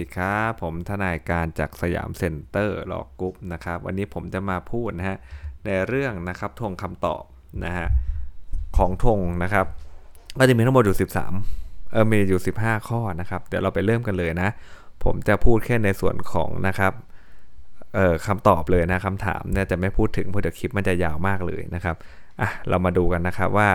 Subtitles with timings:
[0.00, 5.18] ดีครับ ผมทนายการจาก Siam Center Law Group นะครับ วันนี้ผมจะมาพูดนะฮะ
[5.64, 7.22] ในเรื่องนะครับธงคำตอบ
[7.64, 7.88] นะฮะ
[8.76, 9.66] ของธงนะครับ
[10.38, 10.98] ก็จะมีทั้งหมดอยู่
[11.48, 14.48] 13เออมีอยู่ 15 ข้อนะครับ เดี๋ยวเราไปเริ่มกันเลยนะ
[15.04, 16.92] ผมจะพูดแค่ในส่วนของนะครับ
[17.94, 21.96] เอ่อคำตอบเลยนะคำถามเนี่ยจะไม่พูดถึงเพราะเดี๋ยวคลิปมันจะยาวมากเลยนะครับ
[22.40, 23.68] อะเรามาดูกันนะครับว่า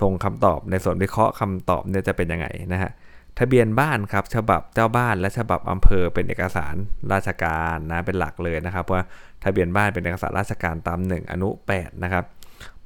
[0.00, 2.90] ธงคำตอบในส่วนวิเคราะห์คำตอบเนี่ยจะเป็นยังไงนะฮะ
[3.38, 6.74] ทะเบียนบ้านครับฉบับเจ้าบ้านและฉบับอำเภอเป็นเอกสาร
[7.12, 9.00] ราชการนะเป็นหลักเลยนะครับว่า
[9.44, 12.24] ทะเบียนบ้านเป็นเอกสารราชการตาม1อนุ8นะครับ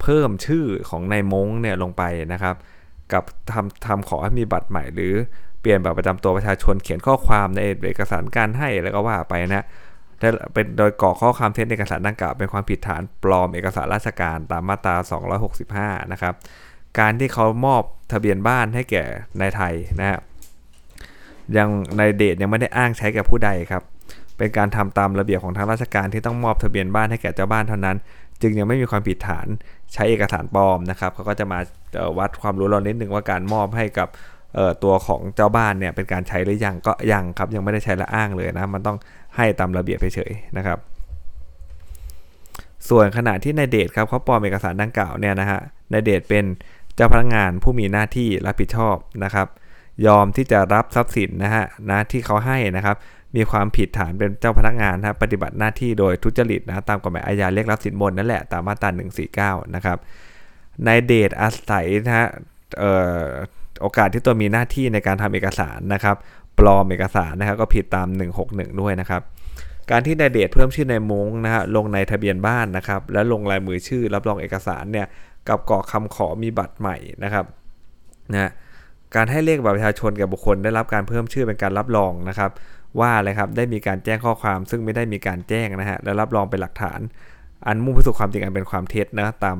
[0.00, 2.54] เพิ่มชื่อของนายมงเนี่ยลงไปนะครับ
[3.12, 5.14] กับทำทำขอให้มีบัตรใหม่หรือ
[5.60, 9.66] เปลี่ยนบัตรประจำตัวประชาชนเขียนข้อความในเอกสารการให้แล้วก็ว่าไปนะ
[10.52, 14.96] เป็นโดยก่อข้อความเท็จในเอกสารดังกล่าวเป็นความผิดฐานปลอมเอกสารราชการตามมาตรา
[15.54, 16.34] 265 นะครับ
[16.98, 19.04] การที่เขามอบทะเบียนบ้านให้แก่
[19.40, 20.18] นายไทยนะฮะ
[21.58, 23.82] ยังในเดทยังไม่ได้อ้างใช้แก่ผู้ใดครับ
[24.38, 27.96] เป็นการทำตามระเบียบของทางราชการที่ต้องมอบทะเบียนบ้านให้แก่เจ้าบ้านเท่านั้น
[28.42, 29.46] จึงยังไม่มีความผิดฐาน
[29.92, 31.58] ใช้เอกสารปลอมนะครับเขาก็จะมา
[32.18, 34.08] วัดความรู้เรานิดนึงว่าการมอบให้กับ
[34.84, 38.96] ตัวของเจ้าบ้านเนี่ยเป็นการใช้หรือยังก็ยังครับยังไม่ได้ใช้และอ้างเลยนะมันต้อง
[39.36, 40.78] ให้ตามระเบียบเฉยๆนะครับ
[42.88, 46.44] ส่วนขณะที่ในเดทครับเขาปลอมเอกสารดังกล่าวเนี่ยนะฮะในเดทเป็น
[46.94, 49.46] เจ้าพนักงานผู้มีหน้าที่รับผิดชอบนะครับ
[50.06, 52.96] ยอมที่จะรับทรัพย์สินนะฮะนะที่เขาให้นะครับ
[53.36, 58.90] มีความผิดฐานเป็นเจ้าพนักงานนะปฏิบัติหน้าที่โดยทุจริตนะตามกฎหมายอาญาเรียกรับสินบนนั่นแหละตามมาตรา
[59.62, 59.98] 149 นะครับ
[60.84, 62.26] ในเดทอาศัยนะฮะ
[63.80, 66.16] โอกาสที่ตัวมีหน้าที่ในการทำเอกสารนะครับ
[66.58, 68.08] ปลอมเอกสารนะครับก็ผิดตาม
[68.44, 69.22] 161 ด้วยนะครับ
[69.90, 75.06] การที่นายเดชเพิ่มชื่อในมงนะฮะลงในทะเบียนบ้านนะครับ และลงลายมือชื่อรับรองเอกสารเนี่ย
[75.48, 77.44] กับกรอกคำขอมีบัตรใหม่นะครับ
[78.32, 78.50] นะ
[79.16, 82.50] การให้เลขบัตรประชาชนแก่บุคคลได้รับการเพิ่มชื่อเป็นการรับรองนะครับ
[83.00, 87.00] ว่าอะไรครับได้มีการแจ้งข้อความ ซึ่งไม่ได้มีการแจ้งนะฮะและรับรองเป็นหลักฐาน
[87.66, 89.56] อันมุ่งพิสูจน์ความจริงอันเป็นความเท็จนะตาม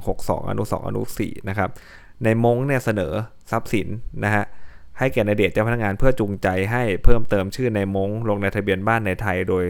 [0.00, 1.70] 162 อนุ 2 อนุ 4 นะครับ
[2.24, 3.12] ในมงเนี่ยเสนอ
[3.50, 3.88] ทรัพย์สิน
[4.24, 4.44] นะฮะ
[4.98, 9.64] ให้แก่ในเดชเจ้าพนักงานเพื่อจูงใจให้เพิ่มเติมชื่อในมงลงในทะเบียนบ้านในไทยโดย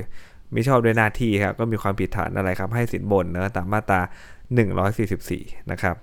[0.55, 4.01] มิชอบด้วยหน้าที่ครับก็มีความผิดฐานอะไรครับให้สินบนนะตามมาตรา
[4.87, 5.97] 144 นะครับ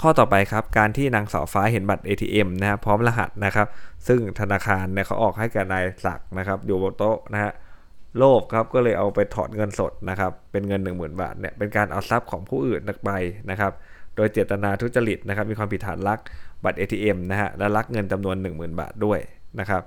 [0.00, 3.68] ข้อต่อไปครับการที่นางสาวฟ้าเห็นบัตร ATM นะครับพร้อมรหัสนะครับ
[4.08, 7.52] ซึ่งธนาคารเนี่ยเขาออกให้แก่นายศักนะครับ อยู่บนโต๊ะนะฮะ
[8.18, 13.10] โลภครับก็เลยเอาไปถอดเงินสดนะครับ เป็นเงิน 10,000 บาทเนี่ยเป็นการเอาทรัพย์ของผู้อื่นไป
[13.50, 13.72] นะครับ
[14.16, 16.20] โดยเจตนาทุจริตนะครับ มีความผิดฐานลัก
[16.64, 19.18] บัตร ATM นะฮะและลักเงินจำนวน 10,000 บาทด้วย
[19.60, 19.82] นะครับ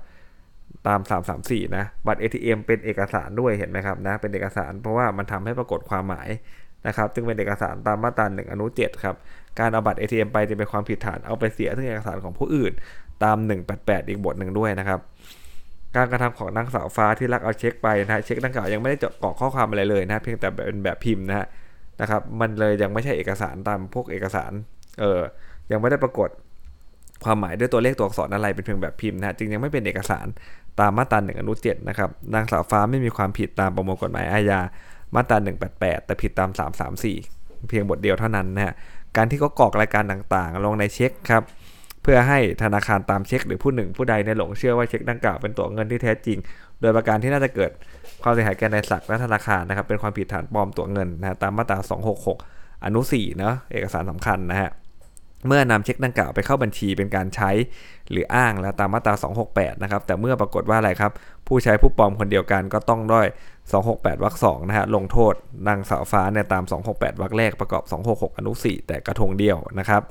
[0.86, 1.00] ตาม
[1.38, 6.28] 334 นะบัตร ATM เป็นเอกสารด้วยเห็นไหมครับนะเป็นเอกสารเพราะว่ามันทำให้ปรากฏความหมาย
[6.86, 9.16] นะครับจึงเป็นเอกสารตามมาตรา1อนุ7ครับ
[9.58, 12.72] การเอาบัตร ATM ไปจะเป็นความผิดฐานเอาไปเสียซึ่งเอกสารของผู้อื่น
[13.24, 13.36] ตาม
[13.74, 15.00] 188 อีกบทหนึ่งด้วยนะครับ
[15.96, 21.46] การกระทำของนางสาวฟ้าที่ลักเอาเช็คไปนะเช็คดังกล่าวยังไม่ได้จดกรอกข้อความอะไรเลยนะเพียงแต่เป็นแบบพิมพ์นะฮะ
[22.00, 24.52] นะครับมันเลยยังไม่ใช่เอกสารตามพวกเอกสาร
[25.00, 25.20] เออ
[25.70, 26.28] ยังไม่ได้ปรากฏ
[27.24, 30.26] ความหมายด้วยตัวเลขตัวอักษรอะไรเป็นเพียงแบบพิมพ์นะจึงยังไม่เป็นเอกสาร
[30.80, 34.60] ตามมาตรา1อนุ7นะครับนางสาวฟ้าไม่มีความผิดตามประมวลกฎหมายอาญา
[35.14, 35.36] มาตรา
[35.72, 36.50] 188 แต่ผิดตาม
[37.08, 38.74] 334 เพียงบทเดียวเท่านั้นนะฮะ
[39.16, 41.42] การที่เขากรอกรายการต่างๆ ลงในเช็คครับ
[42.02, 46.38] เพื่อให้ธนาคารตามเช็ค หรือผู้หนึ่งผู้ใดในหลงเชื่อว่าเช็คดังกล่าวเป็นตัวเงินที่แท้จริง
[46.80, 47.70] โดยประการที่น่าจะเกิด
[48.22, 51.78] ความเสียหายแก่นายศักดิ์และธนาคารนะครับเป็นความผิดฐานปลอมตัวเงินนะตามมาตรา
[52.28, 54.70] 266 อนุ4เนาะเอกสารสำคัญนะฮะ
[55.46, 57.50] เมื่อนำเช็คดังกล่าวไปเข้าบัญชีเป็นการใช้
[58.10, 59.14] หรืออ้างแล้วตามมาตรา
[59.48, 61.12] 268 นะครับ แต่เมื่อปรากฏว่าอะไรครับ
[61.46, 63.26] ผู้ใช้ผู้ปลอมคนเดียวกันก็ต้องด้อย
[63.74, 65.34] 268 วรรค2นะฮะ ลงโทษ
[65.68, 70.02] นางสาวฟ้าเนี่ยตาม 268 วรรคแรกประกอบ 266 อนุ 4 แต่กระทงเดียวนะครับ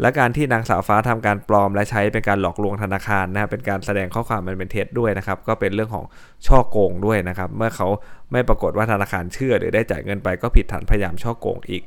[0.00, 6.04] และการที่นางสาวฟ้าทำการปลอมและใช้เป็นการหลอกลวงธนาคารนะเป็นการแสดงข้อความมันเป็นเท็จด้วยนะครับ ก็เป็นเรื่องของ
[6.46, 7.88] ช่อโกงด้วยนะครับ เมื่อเขา
[8.32, 11.82] ไม่ปรากฏว่าธนาคารเชื่อหรือได้จ่ายเงินไปก็ผิดฐานพยายามช่อโกงอีก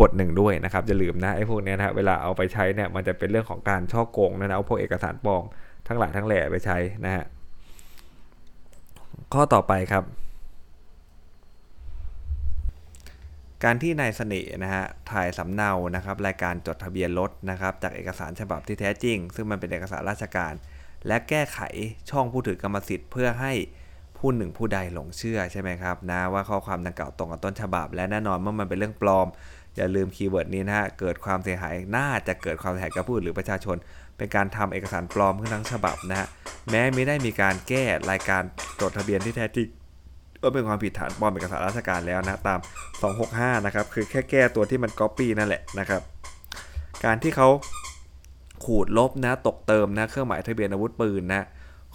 [0.00, 5.44] บทหนึ่งด้วยนะครับจะลืมนะไอ้พวกนี้นะเวลาเอาไปใช้เนี่ยมันจะเป็นเรื่องของการช่อโกงนะเอาพวกเอกสารปลอม
[5.88, 7.24] ทั้งหลายทั้งแหล่ไปใช้นะฮะ
[9.32, 10.04] ข้อต่อไปครับ
[13.64, 20.54] การที่นายเสน่ห์นะฮะถ่ายสำเนานะครับรายการจดทะเบียนรถนะครับจากเอกสารฉบับที่แท้จริง ซึ่งมันเป็นเอกสารราชการ
[21.06, 21.60] และแก้ไข
[22.10, 23.52] ช่องผู้ถือกรรมสิทธิ์เพื่อให้
[24.18, 29.26] ผู้หนึ่งผู้ใดหลงเชื่อใช่ไหมครับนะว่าข้อความดังกล่าวตรงกับต้นฉบับ และแน่นอนเมื่อมันเป็นเรื่องปลอม
[29.76, 33.76] อย่าลืม keyword นี้นะฮะ เกิดความเสียหายน่าจะเกิดความเสียหายกับผู้อื่นหรือประชาชน
[34.16, 36.28] เป็นการทำเอกสารปลอมขึ้นทั้งฉบับนะฮะ
[36.70, 38.42] แม้ไม่ได้มีการแก้รายการ
[38.80, 39.68] จดทะเบียนที่แท้จริง
[40.42, 42.60] ก็เป็นความผิดฐานปลอมเอกสารราชการแล้วนะตาม
[43.12, 46.02] 265 นะครับ คือแค่แก้ตัวที่มันก๊อปปี้นั่นแหละนะครับ
[47.04, 47.48] การที่เขา
[48.64, 51.46] ขูดลบนะตกเติมนะเครื่องหมายทะเบียนอาวุธปืนนะ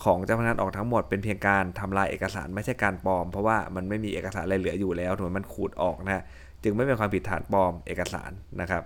[0.03, 6.23] ของเจ้าพนักงานออกทั้งหมดเป็นเพียงการทำลายเอกสารไม่ใช่การปลอม เพราะว่ามันไม่มีเอกสารอะไรเหลืออยู่แล้วถูกไหมมันขูดออกนะ
[6.63, 8.83] จึงไม่เป็นความผิดฐานปลอมเอกสารนะครับ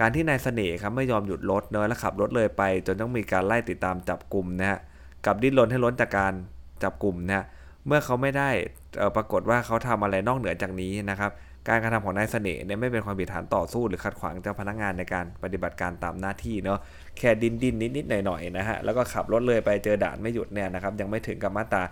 [0.00, 4.78] การที่นายเสน่ห์ครับไม่ยอมหยุดรถเนอะและขับรถเลยไป จนต้องมีการไล่ติดตามจับกลุ่มนะฮะ
[5.26, 6.32] กับดิ้นรนให้ล้นจากการ
[6.82, 7.44] จับกลุ่มนะฮะ
[7.86, 8.50] เมื่อเขาไม่ได้
[9.16, 11.30] ปรากฏว่าเขาทำอะไรนอกเหนือจากนี้นะครับ
[11.68, 16.78] การกระทำของนายเสน่ห์เนี่ยไม่เป็นความผิดฐานต่อสู้หรือขัดขวางเจ้าพนักงานในการปฏิบัติการตามหน้าที่เนาะ
[17.18, 21.82] แค่ดินดินนิดนิดหน่อยหน่อยนะฮะแล้วก็ขับรถเลยไปเจอด่านไม่หยุดเนี่ยนะครับยังไม่ถึงกับมาตรา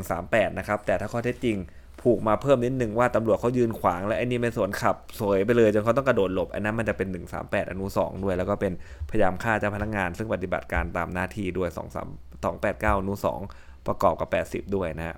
[0.00, 1.56] 138 นะครับ แต่ถ้าข้อเท็จจริง
[2.02, 7.08] ผูกมาเพิ่มนิดนึงว่าตำรวจเขายืนขวางแล้วไอ้นี่เป็นสวนขับสวยไปเลยจนเขาต้องกระโดดหลบอันนั้นมันจะเป็น
[7.40, 8.72] 138 อนุ 2 ด้วย แล้วก็เป็น
[9.10, 13.14] พยายามฆ่าเจ้าพนักงาน ซึ่งปฏิบัติการตามหน้าที่ด้วย 2 3 2 8 9อนุ
[13.50, 14.28] 2 ประกอบกับ
[14.68, 15.16] 80 ด้วยนะฮะ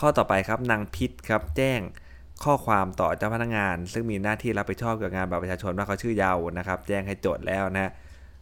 [0.00, 1.80] ข้อต่อไปครับนางพิษครับแจ้ง
[2.44, 7.90] ข้อความต่อเจ้าพนักงาน ซึ่งมีหน้าที่รับผิดชอบเกี่ยวกับงานบัตรประชาชนว่าเขาชื่อยาวนะครับ แจ้งให้โจทย์แล้วนะ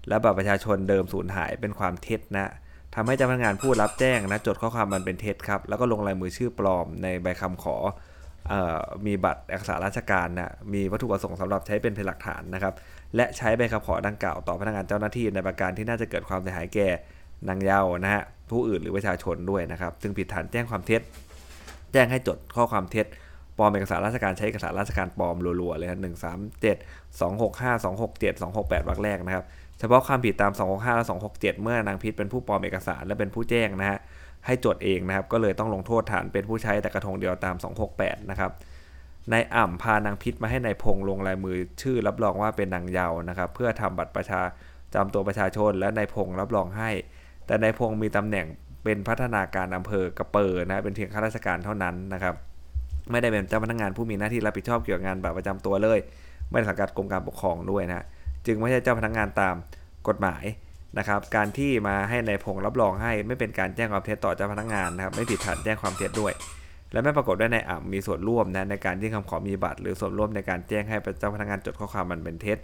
[0.09, 2.51] และบัตรประชาชนเดิมสูญหายเป็นความเท็จนะ
[2.95, 7.77] ทำให้เจ้าพนักงานผู้รับแจ้งนะจดข้อความมันเป็นเท็จครับแล้วก็ลงลายมือชื่อปลอมในใบคำขอ
[8.51, 8.53] อ
[9.07, 12.75] มีบัตรเอกสารราชการนะมีวัตถุประสงค์สำหรับใช้เป็นหลักฐานนะครับ
[13.17, 16.89] และใช้ใบคำขอดังกล่าวต่อพนักงานเจ้าหน้าที่ในประการที่น่าจะเกิดความเสียหายแก่
[17.49, 21.01] นางเยาวนะฮะผู้อื่นหรือประชาชนด้วยนะครับ ซึ่งผิดฐานแจ้งความเท็จ
[21.93, 23.07] แจ้งให้จดข้อความเท็จ
[23.59, 26.77] ปลอมเอกสารราชการใช้เอกสารราชการปลอมรัวๆเลยนะหนึ่งสามเจ็ด
[27.21, 29.45] สองหกห้าสองหกเจ็ดสองหกแปดวรรคแรกนะครับ
[29.79, 33.99] เฉพาะความผิดตาม 265 และ 267 เมื่อนางพิษเป็นผู้ปลอมเอกสารและเป็นผู้แจ้งนะฮะ
[34.47, 37.57] ให้จดเองนะครับ ก็เลยต้องลงโทษฐานเป็นผู้ใช้แต่กระทงเดียวตาม
[37.93, 38.51] 268 นะครับ
[39.33, 44.41] นายอ่ำพานางพิษมาให้ในายพงลงลายมือชื่อรับรองว่าเป็นนางเยาว์นะครับ เพื่อทำบัตรประชา
[44.95, 46.91] จำตัวประชาชนและนายพงรับรองให้
[47.47, 48.47] แต่นายพงมีตำแหน่ง
[48.85, 52.35] เป็นพัฒนาการอำเภอกระเปอร์นะเป็นเพียงข้าราชการเท่านั้นนะครับ
[53.11, 55.99] ไม่ได้เป็นเจ้าพนักงานผู้มีหน้าที่รับผิดชอบเกี่ยวกับงานบัตรประจำตัวเลย
[56.51, 58.05] ไม่สังกัดกรมการปกครองด้วยนะ
[58.47, 59.55] จึงไม่ใช่เจ้าพนักงานตาม
[60.09, 60.45] กฎหมาย
[60.99, 66.33] นะครับ การที่มาให้ในายพงรับรองให้ไม่เป็นการแจ้งความเท็จต่อเจ้าพนักงานนะครับไม่ผิดฐานแจ้งความเท็จด้วย
[66.93, 72.59] และไม่ปรากฏว่าในอ่ำมีส่วนร่วมนะในการยื่นคำขอมีบัตร หรือส่วนร่วมในการแจ้งให้เจ้าพนักงานจดข้อความมันเป็นเท็จ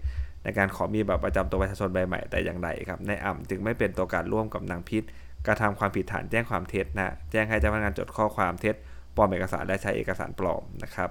[0.45, 5.03] ในการขอมีบัตรประจำตัวประชาชนใบใหม่แต่อย่างใดครับในอ่ำจึงไม่เป็นตัวการร่วมกับนางพิษ
[5.47, 8.75] กระทำความผิดฐานแจ้งความเท็จนะแจ้งให้เจ้าพนักงานจดข้อความเท็จ
[9.19, 11.11] ปลอมเอกสารและใช้เอกสารปลอมนะครับ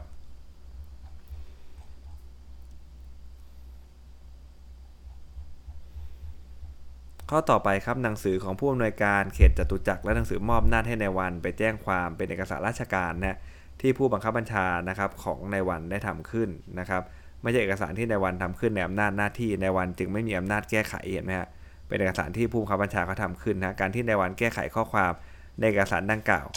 [7.32, 13.38] ข้อต่อไปครับหนังสือของผู้อำนวยการเขตจตุจักรและหนังสือมอบหน้าให้ในวัน ไปแจ้งความเป็นเอกสารราชการนะ
[13.82, 16.50] ที่ผู้บังคับบัญชานะครับของในวันได้ทำขึ้น
[16.80, 17.02] นะครับ
[17.42, 21.50] ไม่ใช่เอกสารที่ในวันทำขึ้นในอำนาจหน้าที่ในวันจึงไม่มีอำนาจแก้ไขเห็นไหมฮะ
[21.88, 25.12] เป็นเอกสารที่ผู้บังคับบัญชาเขาทาขึ้นนะการที่ในวันแก้ไขข้อความ
[25.60, 26.48] ในเอกสารดังกล่าว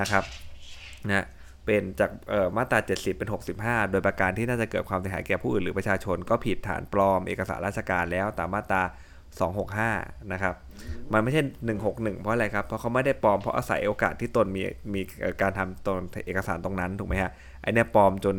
[0.00, 0.24] นะครับ
[1.08, 1.26] นะ
[1.66, 2.10] เป็นจาก
[2.56, 8.82] มาตรา 70 เป็น 65 โดยประการที่น่าจะเกิดความเสียหายแก่ผู้อื่นหรือประชาชน ก็ผิดฐานปลอมเอกสารราชการแล้วตามมาตรา
[9.56, 10.54] 265 นะครับ
[11.12, 11.42] มันไม่ใช่
[11.82, 14.62] 161 เพราะอะไรครับ เพราะเขาไม่ได้ปลอมเพราะอาศัยโอกาสที่ตนมี
[14.94, 15.00] มี
[15.42, 17.30] การทำตนเอกสารตรงนั้นถูกไหมฮะ
[17.62, 18.34] ไอเนี่ยปลอมจน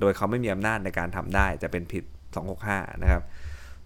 [0.00, 2.04] โดยเขาไม่มีอำนาจในการทำได้จะเป็นผิด
[2.52, 3.22] 265 นะครับ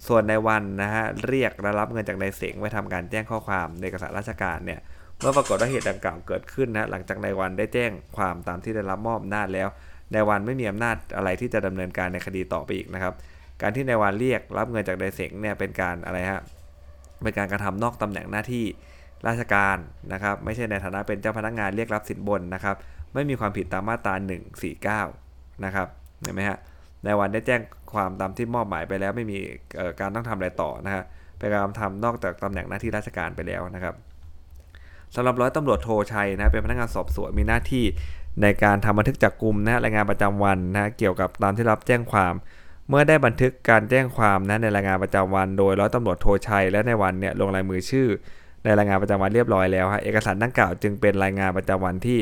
[0.06, 4.80] ส่วนในวันนะฮะเรียกและรับเงินจากนายเสงไว้ทำการแจ้งข้อความในเอกสารราชการเนี่ย
[5.20, 9.68] เมื่อปรากฏว่าเหตุดังกล่าวเกิดขึ้นนะหลังจากในวันได้แจ้งความตามที่ได้รับมอบอำนาจแล้ว
[10.12, 13.14] ในวันไม่มีอำนาจอะไรที่จะดำเนินการในคดีต่อไปอีกนะครับ
[13.62, 16.42] การที่นายวานเรียกรับเงินจากนายเสงเนี่ยเป็นการอะไรฮะ
[17.22, 18.64] เป็นการกระทำนอกตำแหน่งหน้าที่
[19.28, 19.76] ราชการ
[20.12, 22.76] นะครับ ไม่ใช่ในฐานะเป็นเจ้าพนักงานเรียกรับสินบนนะครับ
[23.14, 24.14] ไม่มีความผิดตามมาตรา
[24.88, 25.88] 149 นะครับ
[26.22, 26.58] เห็นไหมฮะ
[27.04, 27.60] ในวันได้แจ้ง
[27.92, 29.38] ความตามที่มอบหมายไปแล้ว ไม่มี
[30.00, 31.04] การต้องทำอะไรต่อนะฮะ
[31.38, 33.94] เป็นการทำนอกจากตำแหน่งหน้าที่ราชการไปแล้วนะครับ
[35.14, 37.84] สำหรับร้อยตำรวจโทชัยนะเป็นพนักงานสอบสวนมีหน้าที่
[38.42, 42.34] ในการทำบันทึกจับกลุ่มนะรายงานประจำวันนะเกี่ยวกับตามที่รับแจ้งความ
[42.88, 48.08] เมื่อได้บันทึกการแจ้งความนะในรายงานประจำวัน โดยร้อยตำรวจโทชัยและในวันเนี่ยลงลายมือชื่อ
[48.64, 52.18] ในรายงานประจำวันเรียบร้อยแล้วฮะเอกสารดังกล่าวจึงเป็นรายงานประจำวันที่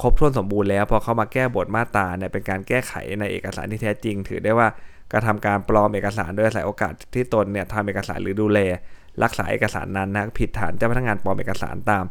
[0.00, 4.68] ครบถ้วนสมบูรณ์แล้วพอเข้ามาแก้บทมาตราเนี่ยเป็นการแก้ไขในเอกสารที่แท้จริง ถือได้ว่า
[5.12, 8.60] กระทาการปลอมเอกสารโดยอาศัยโอกาสที่ตนเนี่ยทำเอกสารหรือดูแล
[9.22, 12.04] รักษาเอกสารนั้นนะผิดฐานเจ้าพนักงานปลอมเอกสารตาม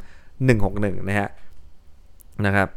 [0.51, 1.29] 161 นะฮะ
[2.45, 2.69] นะครับ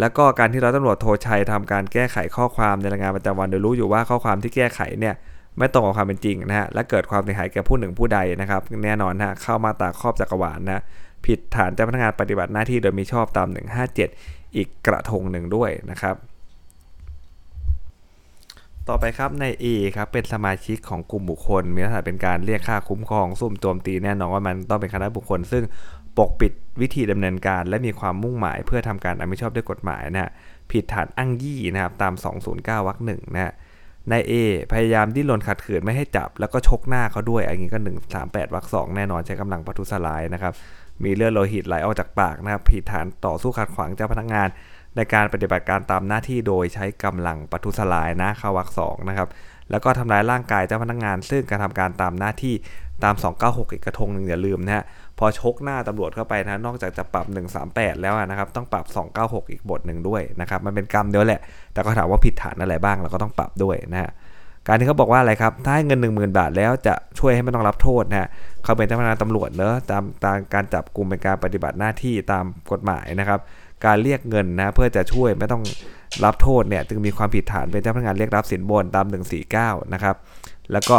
[0.00, 5.14] แล้วก็การที่เราตำรวจโทชัยทำการแก้ไขข้อความในรายงานประจำวันโดยรู้อยู่ว่าข้อความที่แก้ไขเนี่ย
[5.58, 10.82] ไม่ตรงกับความเป็นจริงนะฮะและเกิดความเสียหายแก่ผู้หนึ่งผู้ใดนะครับ แน่นอนนะเข้ามาตาครอบจักรวาลนะ
[11.26, 13.48] ผิดฐานเจ้าพนักงานปฏิบัติหน้าที่โดยมีชอบตาม
[14.02, 16.14] 157 อีกกระทงหนึ่งด้วยนะครับ
[18.88, 19.66] ต่อไปครับใน A
[19.96, 25.64] ครับเป็นสมาชิกของกลุ่มบุคคล มีลักษณะเป็นการเรียกค่าคุ้มครองซุ่มโจมตีแน่นอนว่ามันต้องเป็นคณะบุคคล ซึ่ง
[26.18, 30.30] ปกปิดวิธีดำเนินการ และมีความมุ่งหมาย เพื่อทำการอันไม่ชอบด้วยกฎหมายนะ
[30.70, 32.12] ผิดฐานอ้างยี่นะครับตาม
[32.50, 33.52] 209วรรคหนึ่งนะ
[34.10, 34.32] นายเอ
[34.72, 40.52] พยายามดิ้นรนขัดขืนไม่ให้จับ แล้วก็ชกหน้าเขาด้วยอันนี้ก็1 3 8วรรคสองแน่นอนใช้กำลังประทุษร้ายนะครับ
[41.04, 44.48] มีเลือดโลหิตไหลออกจากปากนะครับผิดฐานต่อสู้ขัดขวางเจ้าพนักงาน
[44.98, 49.28] ในการปฏิบัติการตามหน้าที่โดยใช้กำลังประทุษร้ายนะข้าวรรคสองนะครับ
[49.70, 52.54] แล้วก็ทำร้ายร่างกายเจ้าพนักงาน ซึ่งการทำการตามหน้าที่
[53.04, 53.14] ตาม
[53.44, 54.84] 296 อีกกระทงหนึ่งอย่าลืมนะฮะ
[55.18, 57.26] พอชกหน้าตำรวจเข้าไปนะนอกจากจะปรับ
[57.64, 58.84] 138 แล้วนะครับต้องปรับ
[59.18, 61.40] 296 อีกบทหนึ่งด้วยนะครับมันเป็นกรรมเดียวแหละ
[61.72, 64.10] แต่ก็ถามว่าผิดฐานอะไรบ้างเราก็ต้องปรับด้วยนะฮะ
[64.66, 68.28] การที่เขาบอกว่าอะไรครับถ้าให้เงิน 10,000 บาทแล้วจะช่วยให้ไม่ต้องรับโทษนะฮะ
[68.64, 73.40] เขาเป็นเจ้าพนักงานตำรวจเนอะตามตามการจับกลุ่มเป็นการปฏิบัติหน้าที่ตามกฎหมายนะครับ
[73.86, 75.62] การเรียกเงินนะเพื่อจะช่วยไม่ต้อง
[76.24, 79.06] รับโทษเนี่ยจึงมีความผิดฐานเป็นเจ้าพนักงานเรียกรับสินบนตาม
[79.48, 80.16] 149 นะครับ
[80.72, 80.98] แล้วก็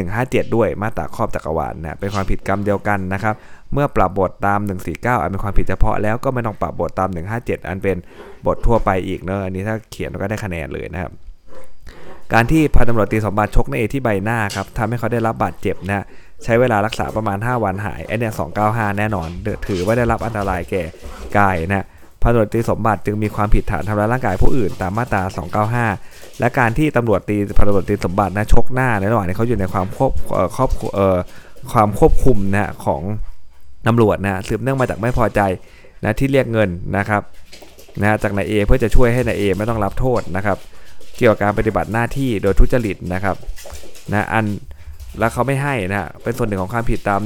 [0.00, 3.34] 157 ด้วยมาตราครอบจักรวาลนะเป็นความผิดกรรมเดียวกันนะครับ
[3.72, 4.60] เมื่อปรับบทตาม
[4.92, 7.96] 149 อันเป็นความผิดเฉพาะแล้วก็ไม่ต้องปรับบทตาม 157 อันเป็น
[8.46, 11.12] บททั่วไปอีกเนอะอันนี้ถ้าเขียนก็ได้คะแนนเลยนะครับ
[12.32, 16.04] การที่พันตำรวจตีสมบัติชกในเอที่ใบหน้าครับทำให้เขาได้รับบาดเจ็บนะ
[16.44, 18.32] ใช้เวลารักษาประมาณ 5 วันหายไอเนี่ย
[18.64, 19.28] 295 แน่นอน
[19.68, 20.82] ถือว่าได้รับอันตรายแก่
[21.38, 21.86] กายนะ
[22.26, 25.22] พันตำรวจตีสมบัติจึงมีความผิดฐานทำร้ายร่างกายผู้อื่นตามมาตรา
[25.82, 30.12] 295 และการที่ตำรวจตีพันตำรวจตีสมบัตินะชกหน้าในระหว่างที่เขาอยู่ในความควบ
[30.56, 31.18] ครอบเอ่อ
[31.72, 33.02] ความควบคุมนะของ
[33.86, 35.40] ตำรวจนะสืบเนื่องมาจากไม่พอใจ
[36.04, 37.22] นะที่เรียกเงินนะครับ
[38.00, 40.58] นะจากนายเอเพื่อจะช่วยให้นายเอไม่ต้องรับโทษนะครับ
[41.18, 43.36] เกี่ยวกับการปฏิบัติหน้าที่โดยทุจริตนะครับ
[44.12, 44.46] นะอัน
[45.18, 47.20] แล้วเขาไม่ให้นะเป็นส่วนหนึ่งของความผิดตาม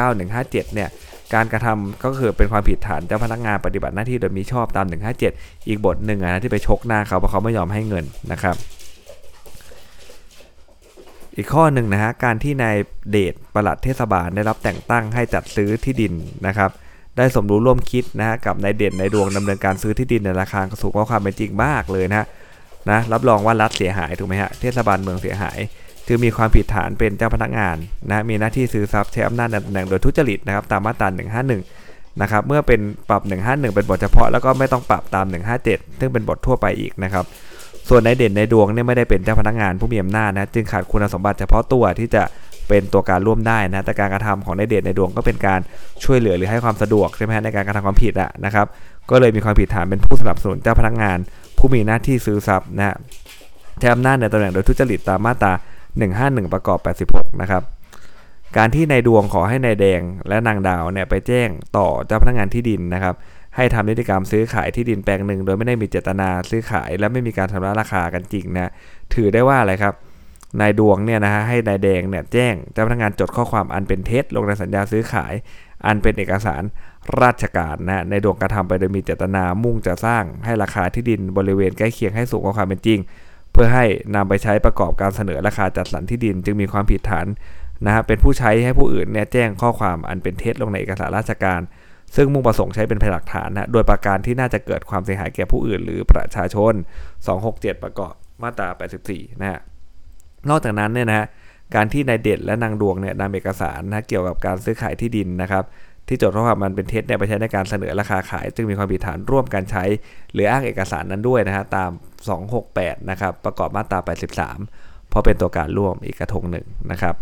[0.00, 0.88] 149157 เนี่ย
[1.34, 4.86] การกระทำก็คือเป็นความผิดฐานเจ้าพนักงานปฏิบัติหน้าที่โดยมิชอบตาม
[5.26, 8.56] 157 อีกบทหนึ่งนะที่ไปชกหน้าเขาเพราะเขาไม่ยอมให้เงินนะครับ
[11.36, 12.76] อีกข้อหนึ่งนะฮะการที่นาย
[13.10, 16.12] เดชประหลัดเทศบาลได้รับแต่งตั้งให้จัดซื้อที่ดิน
[16.46, 16.70] นะครับ
[17.16, 22.26] ได้สมรู้ร่วมคิดนะฮะกับนายเด่นนายดวงดำเนินการซื้อที่ดินในราคาสูงกว่าความเป็นจริงมากเลยนะ
[22.90, 25.58] นะรับรองว่ารัฐเสียหายถูกไหมฮะเทศบาลเมืองเสียหาย
[26.06, 27.76] คือมีความผิดฐานเป็นเจ้าพนักงาน
[28.10, 31.08] นะมีหน้าที่ซื้อทรัพย์ใช้อำนาจในตำแหน่งโดยทุจริตนะครับตามมาตรา
[31.60, 35.26] 151นะครับเมื่อเป็นปรับ 151 เป็นบทเฉพาะแล้วก็ไม่ต้องปรับตาม
[35.62, 37.24] 157 ซึ่งเป็นบททั่วไปอีกนะครับ
[37.88, 42.22] ส่วนในเด่นในดวงเนี่ยไม่ได้เป็นเจ้าพนักงานผู้มีอำนาจนะจึงขาดคุณสมบัติเฉพาะตัวที่จะ
[42.68, 45.60] เป็นตัวการร่วมได้นะแต่การกระทำของในเด่นในดวงก็เป็นการ
[46.04, 48.66] ช่วยเหลือหรือให้ความสะดวกใช่ไหมในการกระทำความผิดอะนะครับ
[49.10, 51.18] ก็เลยมีความผิดฐานเป็นผู้สนับสนุนเจ้าพนักงาน
[51.58, 52.96] ผู้มีหน้าที่ซื้อทรัพย์นะ
[53.80, 55.52] ใช้อำนาจในตำแหน่งโดยทุจริตตามมาตรา
[55.98, 56.78] 151 ประกอบ
[57.10, 57.62] 86 นะครับ
[58.56, 63.14] การที่นายดวงขอให้นายแดงและนางดาวเนี่ยไปแจ้งต่อเจ้าพนักงานที่ดินนะครับ
[63.56, 68.72] ให้ทำนิติกรรมซื้อขายที่ดินแปลงหนึ่ง โดยไม่ได้มีเจตนาซื้อขาย และไม่มีการทำร้ายราคากันจริงนะ
[69.14, 69.94] ถือได้ว่าอะไรครับ
[70.60, 75.32] นายดวงเนี่ยนะฮะให้นายแดงเนี่ยแจ้งเจ้าพนักงานจดข้อความอันเป็นเท็จลงในสัญญาซื้อขาย
[75.86, 76.62] อันเป็นเอกสาร
[77.22, 82.98] ราชการนะในดวงกระทำไปโดยมีเจตนามุ่งจะสร้างให้ราคาที่ดินบริเวณใกล้เคียงให้สูงกว่าความเป็นจริง
[83.62, 87.26] พื่อให้นำไปใช้ประกอบการเสนอราคาจัดสรรที่ดิน จึงมีความผิดฐาน
[87.86, 91.60] นะฮะเป็นผู้ใช้ให้ผู้อื่นเนี่ยแจ้งข้อความอันเป็นเท็จลงในเอกสารราชการ
[92.16, 96.74] ซึ่งมุ่งประสงค์ใช้เป็นพยานหลักฐานนะโดยประการที่น่าจะเกิดความเสียหายแก่ผู้อื่น หรือประชาชน
[97.28, 98.68] 267 ประกอบมาตรา
[99.04, 99.60] 84 นะฮะ
[100.48, 101.26] นอกจากนั้นเนี่ยนะฮะ
[101.74, 105.64] การที่นายเด็ดและนางดวงเนี่ยนำเอกสารนะเกี่ยวกับการซื้อขายที่ดินนะครับ
[106.12, 109.84] ที่จดข้อความมันเป็นเท็จเนี่ยไปใช้ในการเสนอราคาขาย จึงมีความผิดฐานร่วมกันใช้
[110.32, 111.90] หรืออ้างเอกสารนั้นด้วยนะฮะตาม
[112.50, 113.98] 268 นะครับ ประกอบมาตรา
[114.54, 117.14] 83 เพราะเป็นตัวการร่วมอีกกระทงหนึ่งนะครับ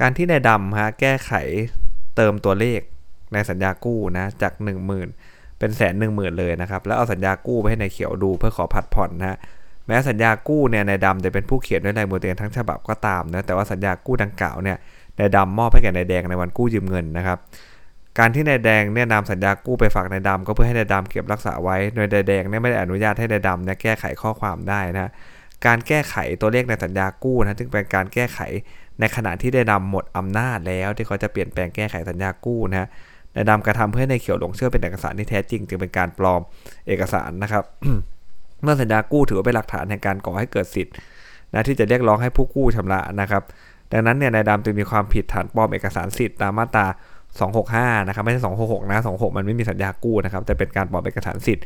[0.00, 1.32] การที่นายดำฮะแก้ไข
[2.16, 2.80] เติมตัวเลข
[3.32, 4.52] ในสัญญากู้นะจาก
[5.06, 9.38] 10,000 เป็นแสนหนึ่งหมื่นเลยนะครับ แล้วเอาสัญญากู้ไปให้ในายเขียวดูเพื่อขอผัดผ่อนนะ
[9.86, 14.78] แม้สัญญากู้เนี่ยนายดำจะเป็นผู้เขียนด้วยลายมือตัวเองทั้งฉบับก็ตามนะแต่ว่าสัญญากู้ดังกล่าวเนี่ย
[15.18, 17.38] นายดำมอบให้แก่นายแดงในวันกู้ยืมเงินนะครับ
[18.18, 25.10] การที่นายแดงเนี่ยนำสัญญากู้ไปฝากนายดำก็เพื่อให้นายดำเก็บรักษาไว้ โดยนายแดงเนี่ยไม่ได้อนุญาตให้นายดำเนี่ยแก้ไขข้อความได้นะ
[25.66, 28.40] การแก้ไขตัวเลขในสัญญากู้นะจึงเป็นการแก้ไข
[29.00, 32.88] ในขณะที่ได้ดำหมดอำนาจแล้วที่เขาจะเปลี่ยนแปลงแก้ไขสัญญากู้นะ
[33.34, 36.40] นายดำกระทำเพื่อในเขียวหลงเชื่อเป็นเอกสารที่แท้จริง จึงเป็นการปลอม
[36.88, 37.64] เอกสารนะครับ
[38.62, 40.94] เมื่อสัญญากู้ถือว่าเป็นหลักฐานในการก่อให้เกิดสิทธิ์
[41.54, 43.42] นะที่จะเรียกร้องให้ผู้กู้ชำระนะครับ
[43.92, 46.86] ดังนั้นเนี่ยนายดำจึงมีความผิดฐานปลอมเอกสารสิทธิ์ตามมาตรา
[47.46, 51.64] 265 นะครับไม่ใช่ 266 นะ 26 มันไม่มีสัญญากู้นะครับแต่เป็นการปลอมเอกสารสิทธิ์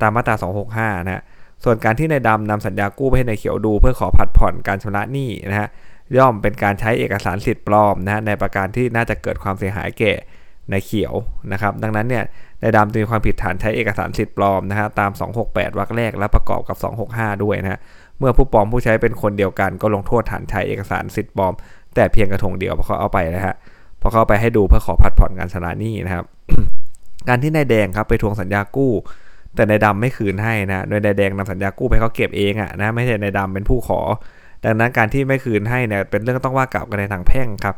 [0.00, 0.34] ตามมาตรา
[0.66, 1.22] 265 นะฮะ
[1.64, 5.68] ส่วนการที่นายดำนำสัญญากู้ไปให้นายเขียวดู เพื่อขอผัดผ่อนการชำระหนี้นะฮะ
[6.16, 10.12] ย่อมเป็นการใช้เอกสารสิทธิ์ปลอมนะฮะในประการที่น่าจะเกิดความเสียหายแก่
[10.72, 11.14] นายเขียว
[11.52, 12.24] นะครับ ดังนั้นเนี่ย
[12.62, 15.10] นายดำจะมีความผิดฐานใช้เอกสารสิทธิ์ปลอมนะฮะตาม
[15.44, 16.76] 268วรรคแรกและประกอบกับ
[17.10, 17.80] 265 ด้วยนะฮะ
[18.18, 21.52] เมื่อผู้ปลอมผู้ใช้เป็นคนเดียวกันก็ลงโทษฐานใช้เอกสารสิทธิ์ปลอม
[21.94, 23.54] แต่เพียงกระทงเดียวพอเขาเอาไปนะฮะ
[24.00, 26.24] พอเขาไปให้ดูเพื่อขอผัดผ่อนการชำระหนี้นะครับ
[27.28, 28.92] การที่นายแดงครับไปทวงสัญญากู้
[29.54, 34.00] แต่นายดำไม่คืนให้นะโดยนายแดงนำสัญญากู้ไปเขาเก็บเองอะนะไม่ใช่นายดำเป็นผู้ขอ
[34.64, 37.76] ดังนั้นการที่ไม่คืนให้เนี่ยเป็นเรื่องต้องว่ากล่าวกันในทางแพ่งครับ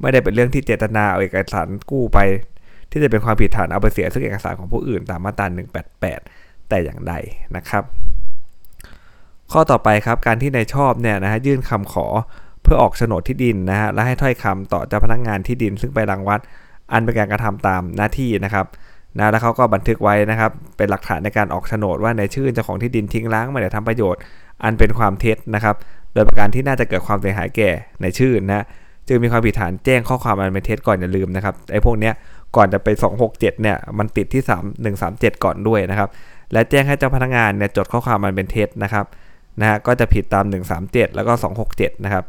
[0.00, 2.18] ไม่ได้เป็นเรื่องที่เจตนาเอาเอกสารกู้ไป
[2.90, 5.46] ที่จะเป็นความผิดฐานเอาไปเสียซึ่งเอกสารของผู้อื่นตามมาตรา
[6.06, 7.14] 188 แต่อย่างใด
[7.56, 7.84] นะครับ
[9.52, 12.06] ข้อต่อไปครับการที่นายชอบเนี่ยนะฮะยื่นคำขอ
[12.62, 16.40] เพื่อออกโฉนดที่ดินนะฮะและให้ถ้อยคำต่อเจ้าพนักงานที่ดินซึ่งไปรังวัด
[16.92, 18.66] อันเป็นการกระทำตามหน้าที่นะครับ
[19.16, 24.20] นะแล้วเขาก็บันทึกไว้นะครับเป็นหลักฐานในการออกโฉนดว่าในชื่อเจ้าของที่ดินทิ้งล้างไม่ได้ทำประโยชน์
[24.64, 25.76] อันเป็นความเท็จนะครับ
[26.14, 27.70] โดยประการที่น่าจะเกิดความเสียหายแก่
[28.02, 28.64] ในชื่อนะ
[29.08, 32.14] จึงมีความผิดฐานแจ้งข้อความอันเป็นเท็จก่อนอย่าลืมนะครับไอ้พวกเนี้ย
[32.56, 32.88] ก่อนจะไป
[33.20, 36.08] 267เนี่ยมันติดที่ 3 137 ก่อนด้วยนะครับ
[36.52, 39.06] และแจ้งให้เจ้าพนักงานเนี่ยจดข้อความมันเป็นเท็จนะครับ
[39.60, 40.44] นะฮะก็จะผิดตาม
[40.80, 41.32] 137 แล้วก็
[41.68, 42.24] 267 นะครับ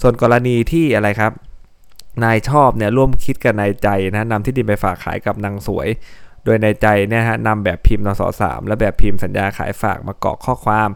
[0.00, 1.32] ส่วนกรณีที่อะไรครับ
[2.24, 5.88] นายชอบเนี่ยร่วมคิดกับนายใจนะนำที่ดินไปฝากขายกับนางสวย
[6.44, 10.88] โดยนายใจเนี่ยฮะนำแบบพิมพ์นสสามและแบบพิมพ์สัญญาขายฝากมากรอกข้อความ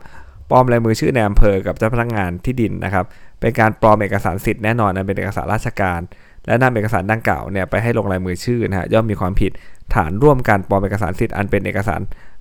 [0.51, 3.05] ปลอมลายมือชื่อในอำเภอกับเจ้าพนักงานที่ดินนะครับ
[3.41, 6.01] เป็นการปลอมเอกสารสิทธิ์แน่นอนนะเป็นเอกสารราชการ
[6.47, 9.53] และนำเอกสารดังกล่าวเนี่ยไปให้ลงลายมือชื่อนะฮะย่อมมีความผิด
[9.95, 12.01] ฐานร่วมการปลอมเอกสารสิทธิ์อันเป็นเอกสาร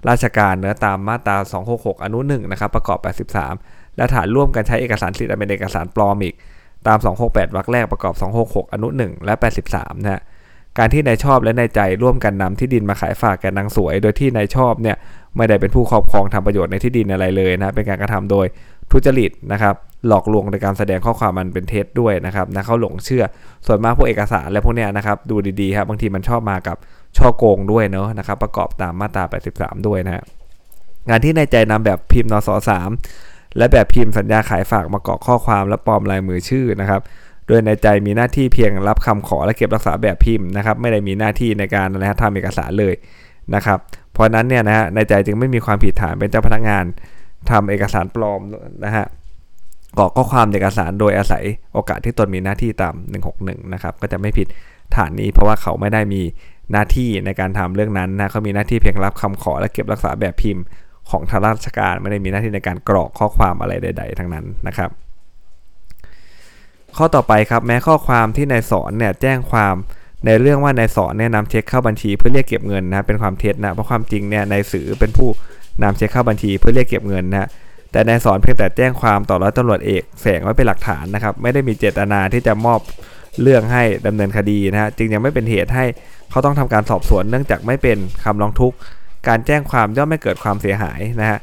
[0.09, 1.37] ราชการเนื้อตามมาตรา
[1.71, 2.99] 266 อนุ1นะครับประกอบ
[3.43, 6.35] 83 และฐานร่วมกันใช้เอกสารสิทธิ์อันเป็นเอกสารปลอมอีก
[6.87, 6.97] ตาม
[7.27, 9.33] 268วรรคแรกประกอบ 266 อนุ 1 และ
[9.69, 10.21] 83 นะฮะ
[10.77, 14.97] การที่นายชอบและนายใจร่วมกันนำที่ดินมาขายฝากแก่นางสวย โดยที่นายชอบเนี่ย
[15.35, 18.45] ไม่ได้เป็นผู้ครอบครองทำประโยชน์ในที่ดินอะไรเลยนะ เป็นการกระทำโดย
[18.91, 19.75] ทุจริตนะครับ
[20.07, 23.23] หลอกลวงในการแสดงข้อความมันเป็นเท็จด้วยนะครับนะเขาหลงเชื่อ
[23.67, 26.77] ส่วนมากพวกเอกสารและพวกเนี้ยนะครับดูดีๆครับบางทีมันชอบมากับ
[27.17, 29.23] ช่อโกงด้วยเนาะนะครับประกอบตามมาตรา
[29.55, 30.23] 83 ด้วยนะฮะ
[31.09, 32.49] งานที่นายใจนำแบบพิมพ์นส
[33.03, 37.01] 3และแบบพิมพ์สัญญาขายฝากมากรอกข้อความและปลอมลายมือชื่อนะครับ
[37.47, 42.93] โดยในใจมีหน้าที่เพียงรับคำขอและเก็บรักษาแบบพิมพ์นะครับ ไม่ได้มีหน้าที่ในการนะฮะทำเอกสารเลย
[43.55, 43.79] นะครับ
[44.13, 46.83] เพราะนั้นเนี่ยนะฮะในใจจึงไม่มีความผิดฐานเป็นเจ้าพนักงาน
[47.51, 48.39] ทำเอกสารปลอม
[48.85, 49.05] นะฮะ
[49.99, 52.95] กรอกข้อความเอกสารโดยอาศัยโอกาสที่ตนมีหน้าที่ตาม
[53.33, 54.47] 161 นะครับ ก็จะไม่ผิด
[54.95, 56.21] ฐานนี้เพราะว่าเขาไม่ได้มี
[56.71, 60.63] หน้าที่ในการทำเรื่องนั้นนะเขามีหน้าที่เพียงรับคำขอและเก็บรักษาแบบพิมพ์
[61.09, 64.89] ของทางราชการไม่ได้มีหน้าที่ในการกรอกข้อความอะไรใด ๆ ทั้งนั้นนะครับ
[66.97, 69.75] ข้อต่อไปครับแม้ข้อความที่นายสอนเนี่ยแจ้งความ
[70.25, 75.29] ในเรื่องว่านายสอนเนี่ยนำเช็คเข้าบัญชีเพื่อเรียกเก็บเงินนะเป็นความเท็จนะเพราะความจริงเนี่ยนายสือเป็นผู้
[75.83, 77.49] นำเช็คเข้าบัญชีเพื่อเรียกเก็บเงินนะ
[77.95, 82.79] แต่นายสอนเพียงแต่แจ้งความต่อร้อยตำรวจเอกแฝงไว้เป็นหลักฐานนะครับ ไม่ได้มีเจตนาที่จะมอบ
[83.41, 85.85] เรื่องให้ดำเนินคดีนะฮะจึงยังไม่เป็นเหตุให้
[86.29, 88.77] เขาต้องทำการสอบสวนเนื่องจากไม่เป็นคำร้องทุกข์
[89.27, 91.39] การแจ้งความย่อมไม่เกิดความเสียหายนะฮะ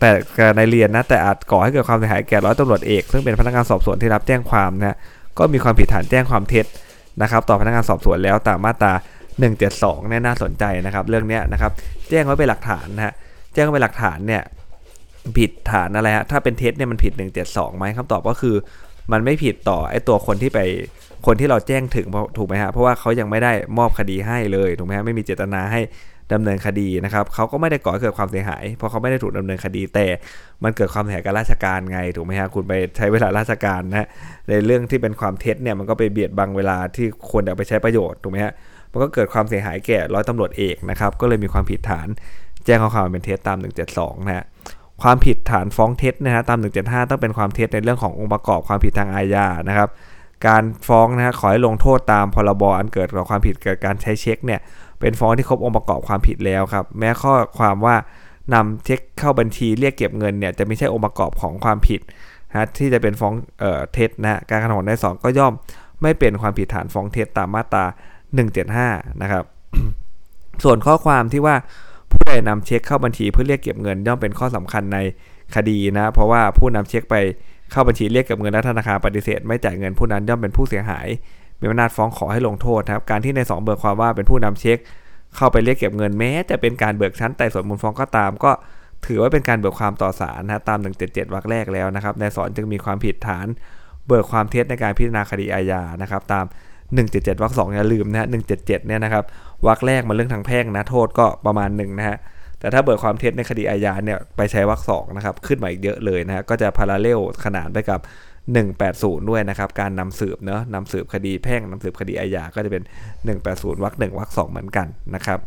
[0.00, 0.10] แต่
[0.56, 4.96] ในเรียนนะแต่อาจก่อให้เกิดความเสียหายแก่ร้อยตำรวจเอกซึ่งเป็นพนักงานสอบสวนที่รับแจ้งความนะ
[5.38, 6.66] ก็มีความผิดฐานแจ้งความเท็จ
[7.22, 8.92] นะครับ ต่อพนักงานสอบสวนแล้วตามมาตรา
[9.50, 11.72] 172เนี่ยน่าสนใจนะครับ เรื่องนี้นะครับ
[12.10, 13.12] แจ้งไว้เป็นหลักฐานนะฮะ
[13.54, 14.42] แจ้งไว้เป็นหลักฐานเนี่ย
[15.38, 17.12] ผิดฐานอะไรฮะถ้าเป็นเท็จเนี่ยมันผิด
[17.46, 18.54] 172ไหมคำตอบก็คือ
[19.12, 20.60] มันไม่ผิดต่อไอ้ตัวคนที่ไป
[21.26, 22.06] คนที่เราแจ้งถึง
[22.38, 25.80] ถูกไหมฮะเพราะว่าเขายังไม่ได้มอบคดีให้เลยถูกไหมฮะไม่มีเจตนาให้
[26.32, 30.06] ดำเนินคดีนะครับเขาก็ไม่ได้ก่อให้เกิดความเสียหาย เพราะเขาไม่ได้ถูกดำเนินคดี แต่
[30.64, 34.08] มันเกิดความเสียหายกับราชการไงถูกไหมฮะคุณไปใช้เวลาราชการนะ
[34.48, 38.52] ในเรื่องที่เป็นความเท็จเนี่ยมันก็ไปเบียดบังเวลาที่ควรจะไปใช้ประโยชน์ถูกไหมฮะ
[38.92, 42.08] มันก็เกิดความเสียหายแก่ร้อยตำรวจเอกนะครับก็เลยมีความผิดฐาน
[42.64, 43.58] แจ้งข้อความเป็นเท็จตาม
[43.92, 44.44] 172นะฮะ
[45.02, 49.88] ความผิดฐานฟ้องเท็จนะฮะตาม 175 ต้องเป็นความเท็จในเรื่องขององค์ประกอบความผิดทางอาญานะครับ
[50.46, 54.60] การฟ้องนะฮะขอให้ลงโทษตามพรบอันเกิดจากความผิดเกิดการใช้เช็คเนี่ย
[55.00, 57.96] เป็นฟ้องที่ครบองค์ประกอบความผิดแล้วครับ แม้ข้อความว่า
[58.54, 62.00] นำเช็คเข้าบัญชีเรียกเก็บเงินเนี่ยจะไม่ใช่องค์ประกอบของความผิด
[62.50, 65.52] นะที่จะเป็นฟ้องเอ่อเท็จนะการกระทำของนายสองก็ย่อม
[66.02, 67.84] ไม่เป็นความผิดฐานฟ้องเท็จตามมาตรา
[68.52, 69.44] 175 นะครับ
[70.64, 71.56] ส่วนข้อความที่ว่า
[72.14, 74.98] ผู้ใดนำเช็คเข้าบัญชีเพื่อเรียกเก็บเงินย่อมเป็นข้อสำคัญใน
[75.54, 77.16] คดีนะ เพราะว่าผู้นำเช็คไป
[77.70, 81.06] เข้าบัญชีเรียกเก็บเงินและธนาคารปฏิเสธ ไม่จ่ายเงินผู้นั้นย่อมเป็นผู้เสียหาย
[81.60, 84.78] มีอำนาจฟ้องขอให้ลงโทษครับ การที่ในสองเบิกความว่าเป็นผู้นำเช็ค
[85.36, 88.52] เข้าไปเรียกเก็บเงินแม้จะเป็นการเบิกชั้นไต่สวนมูลฟ้องก็ตาม ก็
[89.06, 93.46] ถือว่าเป็นการเบิกความต่อศาลนะตาม 177วรรคแรกแล้วนะครับในสอนจึงมีความผิดฐาน
[94.06, 96.44] เบิกความเท็จในการพิจารณาคดีอาญานะครับตาม
[96.94, 99.24] 177วรรคสองอย่าลืมนะฮะ177เนี่ยนะครับ
[99.66, 102.18] วรรคแรกมันเรื่องทางแพ่งนะโทษก็ประมาณหนึ่งนะฮะ
[102.60, 108.00] แต่ถ้าเบิกความเท็จในคดีอาญาเนี่ยไปใช้วรรคสองนะครับขึ้นมาอีกเยอะเลยนะฮะก็จะพาราเลลขนานไปกับ
[108.64, 112.82] 180 ด้วยนะครับการนำสืบเนาะนำสืบคดีแพ่งนำสืบคดีอาญาก็จะเป็น
[113.32, 115.38] 180วรรคหนึ่งวรรคสองเหมือนกันนะครับ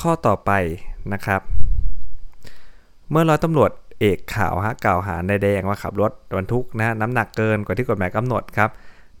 [0.00, 0.50] ข้อต่อไป
[1.12, 1.40] นะครับ
[3.10, 8.70] เมื่อร้อยตำรวจเอกข่าวฮะกล่าวหานแดงว่าขับรถบรรทุกนะน้ำหนักเกินกว่าที่กฎหมายกำหนดครับ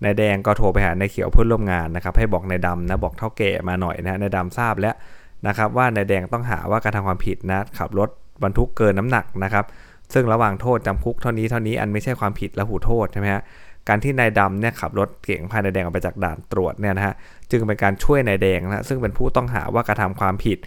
[0.04, 4.94] นายแดงก็โทรไปหานายเขียวเพื่อนร่วมงานนะครับให้บอกนายดำนะบอกเท่าแก่มาหน่อยนะนายดำทราบแล้ว
[5.46, 8.08] นะครับว่านายแดงต้องหาว่าการทำความผิดนะขับรถ
[8.42, 9.64] บรรทุกเกินน้ำหนักนะครับ
[10.14, 13.42] ซึ่งระหว่างโทษจำคุกเท่านี้เท่านี้อันไม่ใช่ความผิดและหูโทษใช่ไหมฮะ
[13.88, 17.14] การที่นายดำเนี่ยขับรถเก่งพานายแดงออกไปจากด่านตรวจเนี่ยนะฮะ
[17.50, 20.58] จึงเป็นการช่วยนายแดงนะซึ่งเป็นผู้ต้องหาว่ากระทำความผิด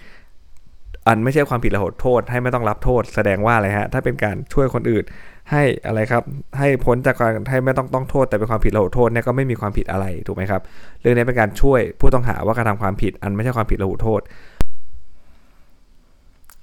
[1.07, 5.03] อันไม่ใช่ความผิดละหดโทษให้ไม่ต้องรับโทษ แสดงว่าอะไรฮะถ้าเป็นการช่วยคนอื่น
[5.51, 6.23] ให้อะไรครับ
[6.57, 10.61] ให้พ้นจากการให้ไม่ต้องต้องโทษแต่เป็นความผิดละหดโทษเนี่ยก็ไม่มีความผิดอะไรถูกไหมครับ
[11.01, 14.21] เรื่องนี้เป็นการช่วยผู้ต้องหาว่ากระทำความผิดอันไม่ใช่ความผิดละหดโทษ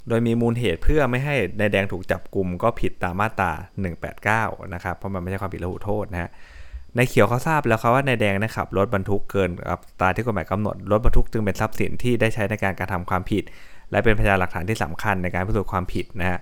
[0.08, 3.52] โดยมีมูลเหตุเพื่อไม่ให้นายแดงถูกจับกลุ่มก็ผิดตามมาตรา
[4.12, 6.30] 189นะครับเพราะมันไม่ใช่ความผิดละหูโทษนะฮะ
[6.96, 13.42] นายเขียวเขาทราบแล้วครับว่านายแดงนะขับรถบรรทุกเกินอัตราที่กฎหมายกำหนดรถบรรทุกจึงเป็นทรัพย์สินที่ได้ใช้ในการกระทำความผิด
[13.90, 16.40] และเป็นพยานหลักฐานที่สำคัญในการพิสูจน์ความผิดนะฮะ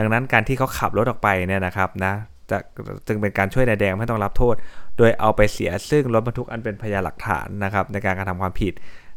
[0.00, 2.12] ดังนั้นการที่เขาขับรถออกไปเนี่ยนะครับนะ
[2.50, 2.58] จะ
[3.06, 4.54] จึงเป็นการช่วยนายแดงไม่ต้องรับโทษ
[4.98, 8.72] โดยเอาไปเสียซึ่งรถบรรทุกอันเป็นพยานหลักฐานนะครับในการกระทำความผิด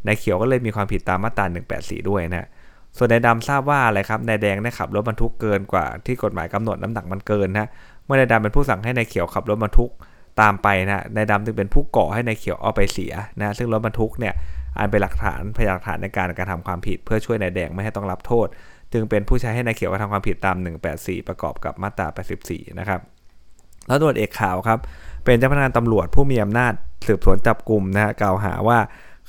[0.06, 1.46] นายเขียวก็เลยมีความผิดตามมาตรา
[1.78, 2.48] 184 ด้วยนะ
[2.98, 7.68] ส่วนนายดำทราบว่าอะไรครับนายแดงได้ขับรถบรรทุกเกินกว่าที่กฎหมายกำหนดน้ำหนักมันเกินนะ
[8.06, 9.92] เมื่อนายดำเป็นผู้สั่งให้นายเขียวขับรถบรรทุก
[10.42, 14.34] ตามไปนะนายดำจึงเป็นผู้ก่อให้นายเขียวเอาไปเสียนะซึ่งรถบรรทุกเนี่ย
[14.80, 18.48] อันเป็นหลักฐานพยานหลักฐานในการกระทำความผิด เพื่อช่วยนายแดงไม่ให้ต้องรับโทษ
[18.94, 20.56] จึงเป็นผู้ใช้ให้นายเขียวกระทำความผิดตาม
[20.92, 22.08] 184 ประกอบกับมาตรา
[22.44, 23.02] 84 นะครับ
[23.88, 24.80] แล้วตรวจเอกข่าวครับ
[25.26, 26.74] เป็นเจ้าพนักงานตำรวจผู้มีอำนาจ
[27.08, 28.78] สืบสวนจับกลุ่มนะฮะกล่าวหาว่า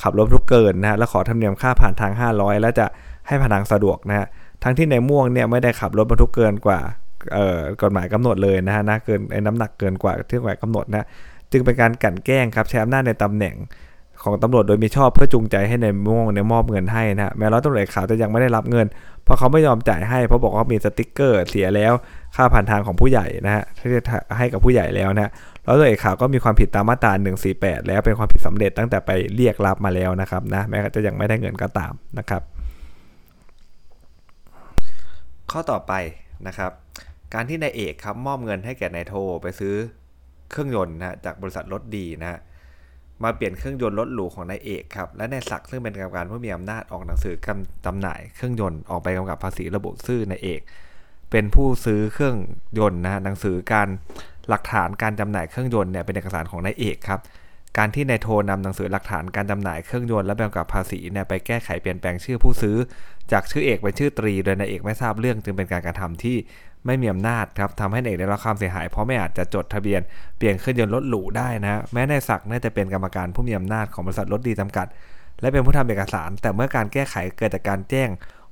[0.03, 2.87] ขับรถทุกเกินนะฮะและขอธรรมเนียมค่าผ่านทาง 500 แล้วจะ
[3.27, 4.27] ให้ผ่านทางสะดวกนะฮะ
[4.63, 6.81] ทั้งที่ในม่วงเนี่ยไม่ได้ขับรถบรรทุกเกินกว่า
[7.33, 11.07] เอ่อกฎหมายกำหนดเลยนะฮะนะเกินไอ้น้ำหนักเกินกว่าที่กฎหมายกำหนดนะ
[11.53, 13.55] จึงเป็นการกลั่นแกล้งครับใช้อำนาจในตำแหน่ง
[14.25, 18.87] ของตำรวจโดยมีชอบเพื่อจูงใจให้ในม่วงเนี่ยมอบเงินให้นะแม้ร้อยตำรวจขาวจะยังไม่ได้รับเงิน
[19.25, 21.93] เพราะเขาไม่ยอมจ่ายให้เพราะบอกว่ามีสติ๊กเกอร์เสียแล้ว
[22.37, 24.01] ค่าผ่านทางของผู้ใหญ่นะฮะที่จะ
[24.37, 25.31] ให้กับผู้ใหญ่แล้วนะ
[25.65, 27.13] แล้วตัวเอกข่าวก็มีความผิดตามมาตรา
[27.51, 32.43] 148 แล้วเป็นความผิดสำเร็จตั้งแต่ไปเรียกรับมาแล้วนะครับนะแม้จะยังไม่ได้เงินก็ตามนะครับ
[35.51, 35.93] ข้อต่อไป
[36.47, 36.71] นะครับ
[37.35, 39.75] การที่นายเอกครับมอบเงินให้แก่นายโทไปซื้อ
[40.51, 42.39] เครื่องยนต์นะจากบริษัทรถดีนะฮะ
[43.23, 50.61] มาเปลี่ยนเครื่องยนต์รถหรูของนายเอกครับ และนายศักดิ์ซึ่งเป็นกรรมการผู้มีอำนาจออกหนังสือกำจำหน่ายเครื่องยนต์ออกไปกำกับภาษีระบุชื่อนายเอก
[51.31, 52.37] เป็นผู้ซื้อเครื่อง
[52.79, 53.89] ยนต์นะหนังสือการ
[54.49, 57.21] หลักฐานการจำหน่ายเครื่องยนต์เนี่ยเป็นเอกสารของนายเอกครับ
[57.79, 62.77] การที่นายโทนำหนังสือหลักฐานการจำหน่ายเครื่องยนต์และแบบกับภาษีเนี่ยไปแก้ไขเปลี่ยนแปลงชื่อผู้ซื้อ
[63.33, 66.37] จากชื่อเอกเป็นชื่อตรีโดยนายเอกไม่ทราบเรื่องจึงเป็นการกระทำที่
[66.87, 70.01] ไม่มีอำนาจครับทำให้เอกได้รับความเสียหาย เพราะไม่อาจจะจดทะเบียน
[70.39, 74.87] เปลี่ยนเครื่องยนต์รถหรูได้นะแม้นายศักดิ์น่าจะเป็นกรรมการผู้มีอำนาจของบริษัทรถดีจำกัด
[75.41, 78.09] และเป็นผู้ทำเอกสาร แต่เมื่อการแก้ไขเกิดจากการแจ้ง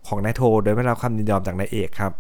[0.07, 2.13] ของนายโท โดยไม่รับความยินยอมจากนายเอกครับ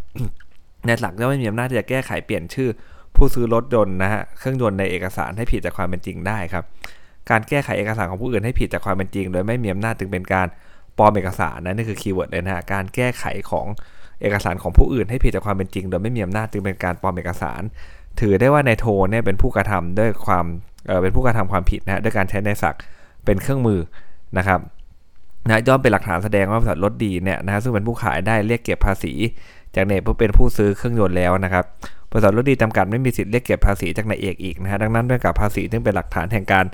[0.86, 2.68] นายศักดิ์ก็ไม่มีอำนาจที่จะแก้ไขเปลี่ยนชื่อ
[3.16, 6.64] ผู้ซื้อรถยนต์นะฮะเครื่องยนต์ในเอกสารให้ผิดจากความเป็นจริงได้ครับ
[7.30, 10.46] การแก้ไขเอกสารของผู้อื่นให้ผิดจากความเป็นจริง โดยไม่มีอำนาจจึงเป็นการ
[10.98, 13.66] ปลอมเอกสารนะนี่คือ keyword เลยนะฮะการแก้ไขของ
[14.22, 17.62] เอกสารของผู้อื่นให้ผิดจากความเป็นจริง โดยไม่มีอำนาจจึงเป็นการปลอมเอกสาร
[18.20, 22.82] ถือได้ว่านายโทเนี่ยเป็นผู้กระทำด้วยความเป็นผู้กระทำความผิดนะด้วยการใช้นายศักดิ์
[23.24, 23.80] เป็นเครื่องมือ
[24.38, 24.60] นะครับ
[25.48, 29.12] นะย่อมเป็นหลักฐานแสดงว่าบริษัทรถดีเนี่ยนะซึ่งเป็นผู้ขายได้เรียกเก็บภาษี
[29.74, 31.64] จากเนเพื่อเป็นผู้ซื้อเครื่องยนต์แล้วนะครับ
[32.10, 36.64] บริษัทรถดีจำกัดไม่มีสิทธิ์เรียกเก็บภาษีจากนายเอกอีกนะฮะดังนั้นด้วยกับภาษีซึ่งเป็นหลักฐานแห่งการ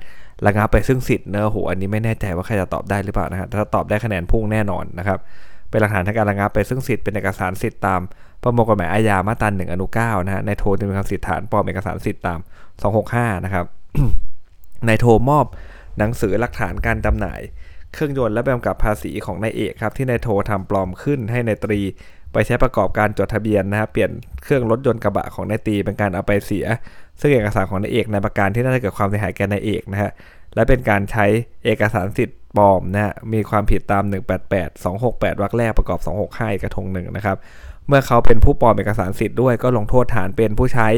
[0.46, 5.18] ระงับไปซึ่งสิทธิ์เนอะโหอันนี้ไม่แน่ใจว่าใครจะตอบได้หรือเปล่านะฮะถ้าตอบได้คะแนนพุ่งแน่นอนนะครับ
[5.70, 8.00] เป็นหลักฐานทางการระงับไปซึ่งสิทธิ์เป็นเอกสารสิทธิ์ตาม
[8.42, 12.38] ประมวลกฎหมายอาญามาตราหนึ่งอนุเก้านะฮะในโทจะมีความสิทธิฐานปลอมเอกสารสิทธิ์ตาม
[12.92, 13.64] 265นะครับ
[14.86, 15.46] ในโทมอบ
[15.98, 17.40] หนังสือหลักฐานการจำหน่าย
[17.92, 21.80] เครื่องยนต์และแบบกับภาษีของนายเอกครับที่นายโททำปลอมขึ้นให้นายตรี
[22.32, 24.10] ไปใช้ประกอบการจดทะเบียนนะครับเปลี่ยน
[24.42, 26.66] เครื่องรถยนต์กระบะของนายตีเป็นการเอาไปเสีย
[27.20, 30.10] ซึ่งเอกสารของนายเอกในประการที่น่าจะเกิดความเสียหายแก่นายเอกนะฮะ
[30.54, 31.26] และเป็นการใช้
[31.64, 34.04] เอกสารสิทธิ์ ปลอมนะฮะมีความผิดตาม
[34.46, 37.36] 188 268วรรคแรกประกอบ 265อีกกระทงหนึ่งนะครับ
[37.88, 40.88] เมื่อเขาเป็นผู้ปลอมเอกสารสิทธิ์ด้วยก็ลงโทษฐานเป็นผู้ใช้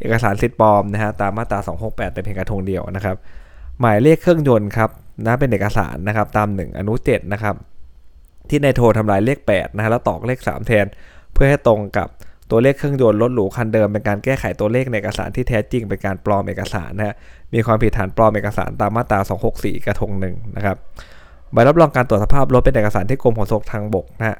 [0.00, 3.16] เอกสารสิทธิ์ปลอมนะฮะตามมาตรา 268 แต่เพียงกระทงเดียวนะครับ
[3.80, 4.90] หมายเลขเครื่องยนต์ครับ
[5.24, 7.54] นะเป็นเอกสารนะครับตาม 1 อนุ 7 นะครับ
[8.48, 10.86] ที่นายโทรทำลายเลข8นะฮะแล้วตอกเลข 3 แทน
[11.32, 12.08] เพื่อให้ตรงกับ
[12.50, 17.14] ตัวเลขเครื่องยนต์รถหรูคันเดิมเป็นการแก้ไขตัวเลขในเอกสารที่แท้จริงเป็นการปลอมเอกสารนะฮะ
[17.54, 19.18] มีความผิดฐานปลอมเอกสารตามมาตรา
[19.52, 20.76] 264 กระทงหนึ่งนะครับ
[21.52, 24.38] ใบรับรองการตรวจสภาพรถเป็นเอกสารที่กรมขนส่งทางบกนะฮะ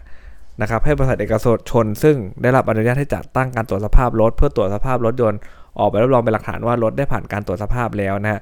[0.61, 1.35] นะครับให้บริษัทเอก
[1.71, 5.39] ชนซึ่งได้รับอนุญาตให้จัดตั้งการตรวจสภาพรถ เพื่อตรวจสภาพรถยนต์
[5.79, 8.41] ออกใบรับรองเป็นหลักฐานว่ารถได้ผ่านการตรวจสภาพแล้วนะฮะ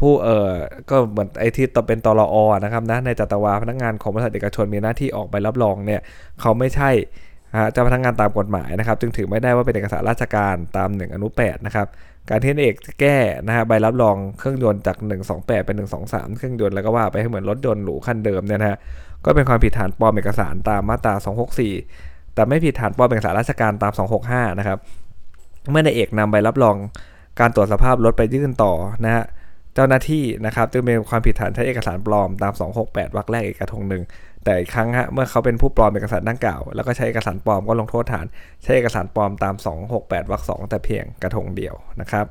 [0.00, 0.52] ผู้เอ่อ
[0.90, 6.00] ก็เหมือนไอที่ต่อเป็นตรอนะครับนะในจัตวาพนักงานของบริษัทเอกชนมีหน้าที่ออกใบรับรองเนี่ย
[6.40, 6.90] เขาไม่ใช่
[7.72, 11.86] เจ้าพนักงานตามกฎหมายนะครับ จึงถือไม่ได้ว่าเป็นเอกสารราชการตาม 1 อนุ 8 นะครับ
[12.30, 14.96] การที่นายเอกแก้นะฮะใบรับรองเครื่องยนต์จาก
[15.32, 18.78] 128 เป็น 123 เครื่องยนต์แล้วก็ว่าไปให้เหมือนรถยนต์หรูคันเดิมเนี่ยนะฮะ
[19.24, 21.14] ก็เป็นความผิดฐานปลอมเอกสารตามมาตรา
[21.74, 23.92] 264 แต่ไม่ผิดฐานปลอมเอกสารราชการตาม
[24.26, 24.78] 265 นะครับ
[25.70, 26.76] เมื่อนายเอกนำใบรับรอง
[27.40, 28.72] การตรวจสภาพรถไปยื่นต่อ
[29.04, 29.24] นะฮะ
[29.74, 32.52] เจ้าหน้าที่นะครับจึงเป็นความผิดฐานใช้เอกสารปลอมตาม
[32.84, 34.02] 268 วรรคแรกเอกทงหนึ่ง
[34.44, 38.26] แต่อีกครั้งฮะเมื่อเขาเป็นผู้ปลอมเอกสารดังกล่าว แล้วก็ใช้เอกสารปลอมก็ลงโทษฐาน
[38.62, 39.54] ใช้เอกสารปลอมตาม
[39.92, 42.26] 268วรรคสองแต่เพียงกระทงเดียวนะครับ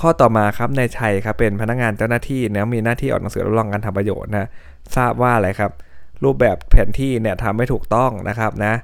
[0.00, 4.48] ข้อต่อมาครับนายชัยครับเป็นพนักงานเจ้าหน้าที่แล้วมีหน้าที่ออกหนังสือรับรองการทำประโยชน์นะ
[4.96, 5.72] ทราบว่าอะไรครับ
[6.24, 8.74] รูปแบบแผนที่เนี่ยทำไม่ถูกต้องนะครับนะ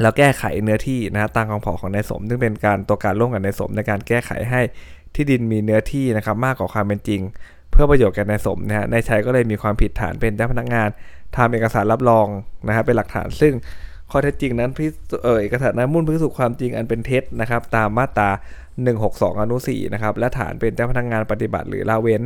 [0.00, 4.60] แล้วแก้ไขเนื้อที่นะตามคำขอของนายสม ซึ่งเป็นการตัวการร่วมกับนายสมในการแก้ไขให้
[5.14, 7.20] ที่ดินมีเนื้อที่นะครับมากกว่าความเป็นจริง
[7.72, 10.88] เพื่อประโยชน์แก่นายสมนะฮะนายชัยก็เลยมีความผิดฐานเป็นเจ้าพนักงาน
[11.36, 12.26] ทำเอกสารรับรอง
[12.68, 13.54] นะฮะเป็นหลักฐานซึ่ง
[14.10, 14.86] ข้อเท็จจริงนั้นพิ
[15.24, 18.30] เออเอกสารนั้นมุ่นพิสูจน์ความจริงอันเป็นเท็จนะครับ ตามมาตรา
[18.84, 22.22] 162 อนุ 4 นะครับ และฐานเป็นเจ้าพนักงานปฏิบัติหรือละเว้น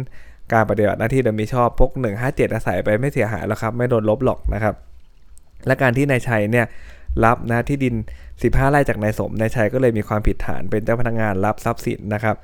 [0.53, 1.91] การปฏิบัติหน้าที่โดยมิชอบพก
[2.23, 4.75] 157 อาศัยไปไม่เสียหายแล้วครับ ไม่โดนลบหรอกนะครับ
[5.67, 6.67] และการที่นายชัยเนี่ย
[7.25, 7.95] รับนะที่ดิน
[8.33, 12.37] 15 ไร่จากนายสมนายชัยก็เลยมีความผิดฐานเป็นเจ้าพนักงานรับทรัพย์สินนะครับ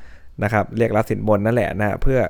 [0.42, 2.20] นะครับ เรียกรับสินบนนั่นแหละนะเพื่อ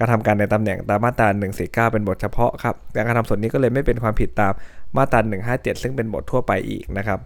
[0.00, 1.28] การทำการในตำแหน่งตามมาตรา
[1.60, 4.52] 149 เป็นบทเฉพาะครับการกระทำส่วนนี้ก็เลยไม่เป็นความผิดตาม
[4.96, 5.20] มาตรา
[5.52, 7.18] 157 ซึ่งเป็นบททั่วไปอีกนะครับ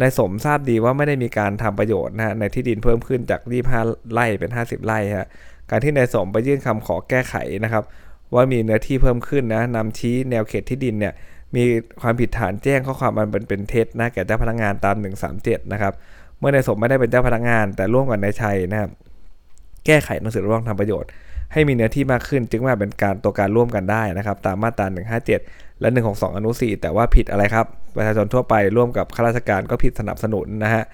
[0.00, 3.40] นายสมทราบดีว่าไม่ได้มีการทำประโยชน์นะในที่ดินเพิ่มขึ้นจาก
[3.76, 5.28] 25 ไร่เป็น 50 ไร่ฮะ
[5.70, 7.84] การที่นายสมไปยื่นคำขอแก้ไขนะครับ
[8.34, 11.14] ว่ามีเนื้อที่เพิ่มขึ้นนะนำชี้แนวเขตที่ดินเนี่ย
[11.56, 11.64] มี
[12.02, 14.96] ความผิดฐานแจ้งข้อความมันเป็นเป็นเท็จนะแก่เจ้าพนักงานตาม
[15.34, 15.92] 137 นะครับ
[16.38, 18.90] เมื่อนายสมไม่ได้เป็นเจ้าพนักงาน แต่ร่วมกับนายชัยนะครับ
[19.86, 21.10] แก้ไขหนังสือรับรองทำประโยชน์
[21.52, 24.86] ให้มีเนื้อที่มากขึ้น จึงมาเป็นการตัวการร่วมกันได้นะครับ ตามมาตรา
[25.32, 30.84] 157 และ 162 อนุ 4 แต่ว่าผิดอะไรครับ ประชาชนทั่วไปร่วมกับข้าราชการก็ผิดสนับสนุนนะฮะ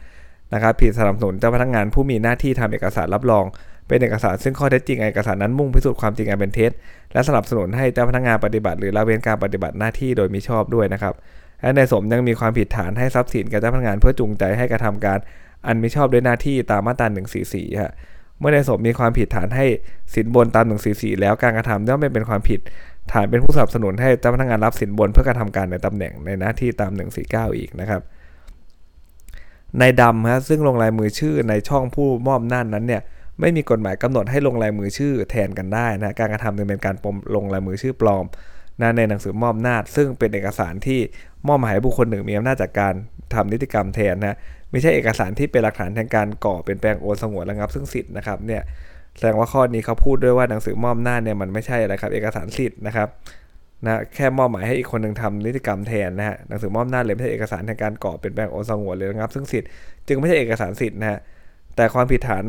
[0.54, 3.44] นะครับผิดสนับสนุนเจ้าพนักงานผู้มีหน้าที่ทำเอกสารรับรอง
[3.88, 6.70] เป็นเอกสารซึ่งข้อเท็จจริงเอกสารนั้นมุ่งพิสูจน์ความจริงอันเป็นเท็จ
[7.12, 11.14] และสนับสนุนให้เจ้าพนักงานปฏิบัติ หรือละเว้นการปฏิบัติหน้าที่โดยมิชอบด้วยนะครับ
[11.60, 15.18] และในสมยังมีความผิดฐานให้ทรัพย์สินแกับเจ้าพนักงานเพื่อจูงใจให้กระทำการ
[15.66, 17.06] อันมิชอบด้วยหน้าที่ตามมาตรา
[17.44, 17.92] 144ฮะ
[18.38, 19.66] เมื่อในสมมีความผิดฐานให้
[20.14, 22.60] สินบนตาม144แล้วการกระทำย่อมไม่เป็นความผิด
[23.12, 26.92] ฐานเป็นผู้สนับสนุนให้เจ้าพนักงานรับสินบนเพื่อการทำการในตำแหน่งในหน้าที่ตาม
[27.24, 28.00] 149 อีกนะครับ
[29.80, 33.02] นายดำฮะซึ่งลงลายมือชื่อในช่องผู้มอบหน้านั้นเนี่ย
[33.40, 38.24] ไม่มีกฎหมายกำหนดให้ลงลายมือชื่อแทนกันได้นะการกระทำจึงเป็นการปมลงลายมือชื่อปลอม
[38.80, 41.00] นะในหนังสือมอบอำนาจซึ่งเป็นเอกสารที่
[41.46, 42.94] มอบหมายให้บุคคลหนึ่งมีอำนาจจากการ
[43.34, 44.36] ทำนิติกรรมแทนนะ
[44.70, 48.62] ไม่ใช่เอกสารที่เป็นหลักฐานทางการก่อเปลี่ยนแปลงโอนสงวนระงับซึ่งสิทธิ์นะครับเนี่ย
[49.16, 53.08] แสดงว่าข้อนี้เขาพูดด้วยว่าหนังสือมอบอำนาเนี่ยมันไม่ใช่อะไรครับเอกสารสิทธิ์นะครับ
[53.84, 59.68] นะแค่มอบหมายให้อีกคนหนึ่งทำนิติกรรมแทนนะฮะหนังสือมอบอำนาเลยไม่ใช่เอกสารทางการก่อเปลี่ยนแปลงโอนสงวนหรือระงับซึ่งสิทธิ์
[60.08, 61.18] จึงไม่ใช่เอกสารสิทธิ์นะฮะ
[61.76, 62.44] แต่ความผิดฐาน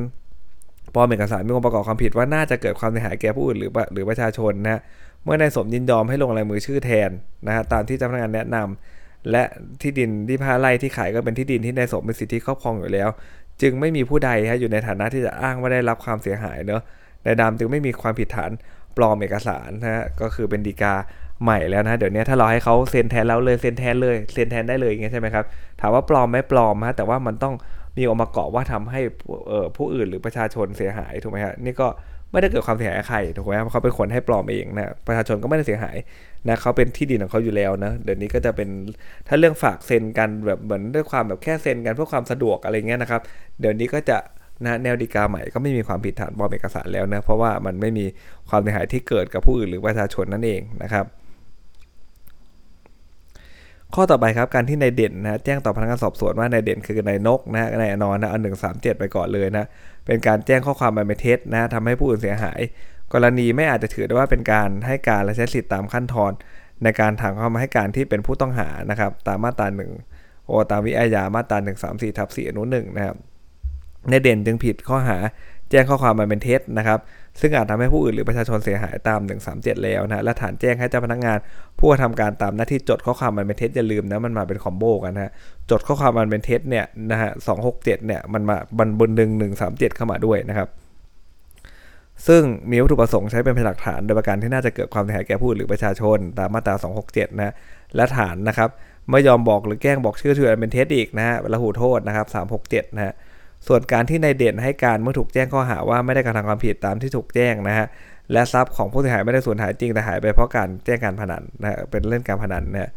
[0.93, 4.81] ปลอมเอกสารมีองค์ประกอบความผิดว่าน่าจะเกิดความเสียหายแก่ผู้อื่นหรือหรือประชาชนนะ
[5.23, 7.09] เมื่อนายสมยินยอมให้ลงลายมือชื่อแทน
[7.47, 8.96] นะฮะตามที่เจ้าพนักงานแนะนำ
[9.31, 9.43] และ
[9.81, 13.09] ที่ดินที่พาไร่ที่ขายก็เป็นที่ดินที่นายสมมีสิทธิครอบครองอยู่แล้ว
[13.61, 16.81] จึงไม่มีผู้ใดฮะอยู่ในฐานะที่จะอ้างว่าได้รับความเสียหายเนอะ
[17.25, 18.51] นายดำจึงไม่มีความผิดฐาน
[18.97, 20.93] ปลอมเอกสารนะฮะก็คือเป็นดีกา
[21.43, 25.45] ใหม่แล้วนะเดี๋ยวนี้ถ้าเราให้เขาเซ็นแทนแล้วเลยเซ็นแทนเลยเซ็นแทนได้เลยอย่างเงี้ยใช่ไหมครับ
[25.81, 27.53] ถามว่าปลอมไหมปลอมฮะแต่ว่ามันต้อง
[27.97, 29.01] มีองค์ประกอบว่าทำให้
[29.77, 31.87] ผู้อื่นหรือประชาชนเสียหายถูกไหมฮะนี่ก็
[32.37, 35.97] ไม่ได้เกิดความเสียหายใครถูกไหมเขาเป็นคนให้ปลอมเองนะประชาชนก็ไม่ได้เสียหาย
[36.47, 38.69] นะเขาเป็นที่ดินของเขาอยู่แล้วนะเดี๋ยวนี้ก็จะเป็น
[39.27, 43.21] ถ้าเรื่องฝากเซ็นกันแบบเหมือนด้วยความแบบแค่เซ็นกันเพื่อความสะดวกอะไรเงี้ยนะครับ
[43.59, 44.17] เดี๋ยวนี้ก็จะ
[44.65, 48.05] นะแนวดีกาใหม่ก็ไม่มีความผิดฐานปลอมเอกสารแล้วนะเพราะว่ามันไม่มี
[48.49, 51.05] ความเสียหายที่เกิดกับผู้อื่นหรือประชาชนนั่นเองนะครับ
[53.95, 59.65] ข้อต่อไปครับการที่นายเด่นนะแจ้งต่อพนักงานสอบสวนว่านายเด่นคือนายนกนะนายอนอนนะเอาหนึ่งสามเจ็ดไปก่อนเลยนะ
[60.05, 62.59] เป็นการแจ้งข้อความเป็นเท็จนะทำให้ผู้อื่นเสียหาย
[63.13, 66.31] กรณีไม่อาจจะถือได้ว่าเป็นการให้การและใช้สิทธิตามขั้นตอน
[66.83, 69.91] ในการถามเข้ามาให้การที่เป็นผู้ต้องหานะครับตามมาตราหนึ่ง
[70.47, 73.15] โอตามวิอาญามาตราหนึ่งสามสี่ทับสี่อนุหนึ่งนะครับ
[74.09, 75.17] ในเด่นจึงผิดข้อหา
[75.69, 76.99] แจ้งข้อความมาเป็นเท็จนะครับ
[77.41, 79.19] ซึ่งอาจทำให้ผู้อื่นหรือประชาชนเสียหายตาม
[79.53, 81.37] 137 แล้วนะและฐานแจ้งให้เจ้าพนักงาน
[81.79, 85.31] ผู้กระทำการตามหน้าที่จดข้อความมันเป็นเท็จอย่าลืมนะมันมาเป็นคอมโบกันนะ
[85.69, 90.67] จดข้อความมันเป็นเท็จเนี่ยนะฮะ267เนี่ยมันมาบันบนหนึ่งหนึ่งสามเจ็ดเข้ามาด้วยนะครับ
[92.27, 96.75] ซึ่งมีวัตถุประสงค์ใช้เป็นพยานหลักฐานโดยประการที่น่าจะเกิดความเสียหายแก่ผู้หรือประชาชน ตามมาตรา
[97.07, 97.53] 267 นะ
[97.95, 98.69] และฐานนะครับ
[99.11, 102.27] ไม่ยอมบอกหรือแกล้งบอกชื่อถือเป็นเท็จอีกนะฮะระหูโทษนะครับ
[102.61, 103.13] 367 นะฮะ
[103.67, 107.87] ส่วนการที่นายเด่นให้การเมื่อถูกแจ้งข้อหาว่าไม่ได้กระทำความผิดตามที่ถูกแจ้งนะฮะ
[108.31, 112.91] และทรัพย์ของผู้เสียหายไม่ได้สูญหายจริงแต่หายไปเพราะการแจ้งการพนันนะเป็นเล่นการพนันนะ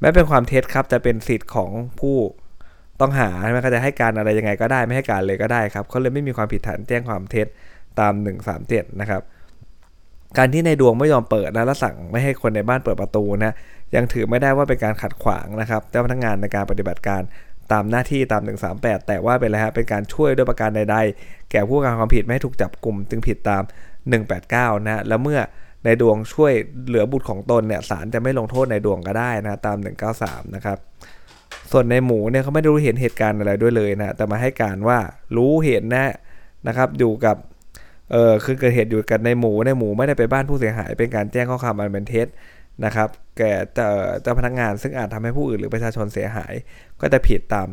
[0.00, 2.16] แม้เป็นความเท็จครับจะเป็นสิทธิ์ของผู้
[3.00, 7.46] ต้องหาใช่ไหมเขาจะให้การอะไรยังไงก็ได้ไม่ให้การเลยก็ได้ครับเขาเลยไม่มีความผิดฐานแจ้งความเท็จ
[8.00, 8.12] ตาม
[8.56, 9.22] 137 นะครับ
[10.38, 13.52] การที่ในดวงไม่ยอมเปิดนะและสั่งไม่ให้คนในบ้านเปิดประตูนะ
[13.94, 17.22] ยังถือไม่ได้ว่าเป็นการขัดขวางนะครับเจ้าพนักงานในการปฏิบัติการ
[17.72, 18.42] ตามหน้าที่ตาม
[18.74, 23.62] 138 แต่ว่าเป็นอะไรฮะเป็นการช่วยด้วยประการใด ๆ แก่ผู้กระทำความผิดไม่ให้ถูกจับกลุ่มจึงผิดตาม
[24.24, 25.40] 189 นะแล้วเมื่อ
[25.84, 26.52] ในดวงช่วย
[26.86, 29.76] เหลือบุตรของตนเนี่ยศาลจะไม่ลงโทษในดวงก็ได้นะตาม
[30.16, 30.78] 193 นะครับ
[31.72, 34.98] ส่วนในหมูเนี่ยเขาไม่ได้รู้เห็นเหตุการณ์อะไรด้วยเลยนะแต่มาให้การว่า
[35.36, 36.12] รู้เห็นนะ
[36.66, 37.36] นะครับอยู่กับ
[38.12, 42.26] เออคือเกิดเหตุอยู่กันในหมูในหมูไม่ได้ไปบ้านผู้เสียหาย เป็นการแจ้งข้อความอันเป็นเท็จ
[42.84, 43.52] นะครับแก่
[44.22, 46.52] เจ้าพนักงานซึ่งอาจทำให้ผู้อื่นหรือประชาชนเสียหาย
[47.00, 47.68] ก็จะผิดตาม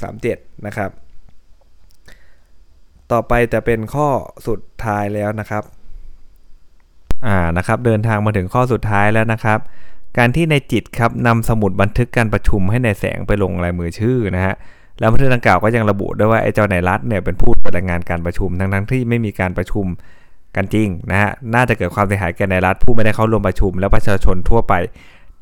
[0.00, 0.90] 137 นะครับ
[3.12, 4.08] ต่อไปจะเป็นข้อ
[4.46, 5.62] สุดท้ายแล้วนะครับ
[7.26, 9.58] อ่านะครับเดินทางมาถึงข้อสุดท้ายแล้วนะครับ
[10.18, 14.54] การที่ในจิตครับนำสมุดบันทึกการประชุมให้ในแสงไปลงลายมือชื่อนะฮะ
[14.98, 19.86] แล้วบันทึกดังกล่าวก็ยังระบุด้วยว่าไอ้เจ้าในรัฐเนี่ยเป็นผู้รายงานการประชุมทั้งทั้งที่ไม่มีการประชุม
[20.56, 24.74] กันจริงนะฮะ น่าจะเกิดความเสียหายแก่ในรัฐผู้ไม่ได้เข้าร่วมประชุม และประชาชนทั่วไป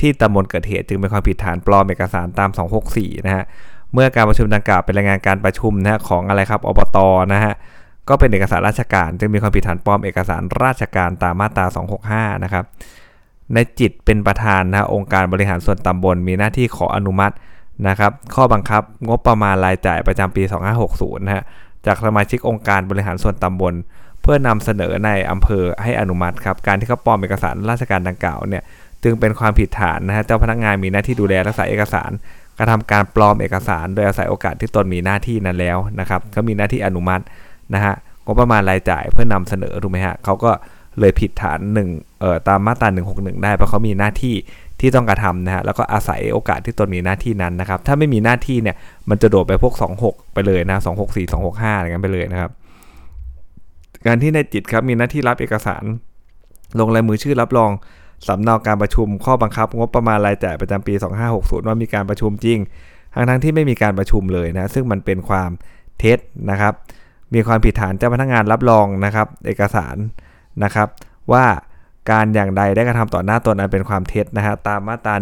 [0.00, 2.50] ที่ตำบลเกิดเหตุจึงเป็นความผิดฐานปลอมเอกสารตาม
[2.88, 3.44] 264 นะฮะ
[3.92, 6.98] เมื่อการประชุมดังกล่าวเป็นรายงานการประชุมนะของอะไรครับอบต
[7.32, 7.54] นะฮะ
[8.08, 11.66] ก็เป็นเอกสารราชการ จึงมีความผิดฐานปลอมเอกสารราชการตามมาตรา
[12.04, 12.64] 265 นะครับ
[13.54, 17.34] ในจิตเป็นประธานนะองค์การบริหารส่วนตำบลมีหน้าที่ขออนุมัติ
[17.88, 20.42] นะครับข้อบังคับงบประมาณรายจ่ายประจำปี
[20.84, 21.44] 2560 นะฮะ
[21.86, 23.74] จากสมาชิกองค์การบริหารส่วนตำบล
[24.22, 28.62] เพื่อนำเสนอในอำเภอให้อนุมัติครับ การที่เขาปลอมเอกสารราชการดังกล่าวเนี่ย
[29.04, 32.10] จึงเป็นความผิดฐานนะฮะเจ้าพนักงานมีหน้าที่ดูแลรักษาเอกสาร
[32.58, 37.22] กระทำการปลอมเอกสารโดยอาศัยโอกาสที่ตนมีหน้าที่นั้นแล้วนะครับก็มีหน้าที่อนุมัติ
[37.74, 40.50] นะฮะงบประมาณรายจ่ายเพื่อนำเสนอถูกไหมฮะเขาก็
[41.00, 41.88] เลยผิดฐานหนึ่ง
[42.20, 44.34] เอ่อตามมาตรา161 ได้เพราะเขามีหน้าที่
[44.80, 48.76] ที่ต้องกระทำนะฮะแล้วก็อาศัยโอกาสที่ตนมีหน้าที่นั้นนะครับถ้าไม่มีหน้าที่เนี่ย
[49.10, 52.50] มันจะโดดไปพวก 26 ไปเลยนะ264 265อะไรกันไปเลยนะครับ
[54.06, 55.84] การที่ในจิตครับมีหน้าที่รับเอกสาร
[56.78, 57.70] ลงลายมือชื่อรับรอง
[58.26, 60.94] สำเนาการประชุมข้อบังคับ งบประมาณรายจ่ายประจำปี
[61.30, 62.58] 2560 ว่ามีการประชุมจริง
[63.14, 65.50] ทั้งทั้งที่ไม่มีการประชุมเลยนะ ซึ่งมันเป็นความ
[65.98, 66.18] เท็จ
[66.50, 66.74] นะครับ
[67.34, 69.96] มีความผิดฐานเจ้าพนักงานรับรองนะครับ เอกสาร
[70.64, 70.88] นะครับ
[71.32, 71.44] ว่า
[72.10, 75.14] การอย่างใดได้กระทำต่อหน้าตนอันเป็นความเท็จนะฮะตามมาตรา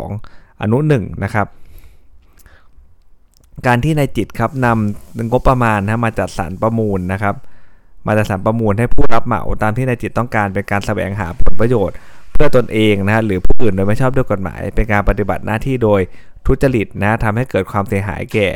[0.00, 1.46] 162 อนุ 1 นะครับ
[3.66, 7.34] การที่ในจิตครับนำงบประมาณนะมาจัดสรรประมูลนะครับ
[8.06, 11.96] มาจัดสรรประมูลให้ผู้รับเหมาตามที่ในจิตต้องการเป็นการแสวงหาผลประโยชน์
[12.32, 16.00] เพื่อตนเองนะฮะหรือผู้อื่นโดยไม่ชอบด้วยกฎหมาย เป็นการปฏิบัติหน้าที่โดย
[16.46, 18.48] ทุจริตนะทำให้เกิดความเสียหายแก่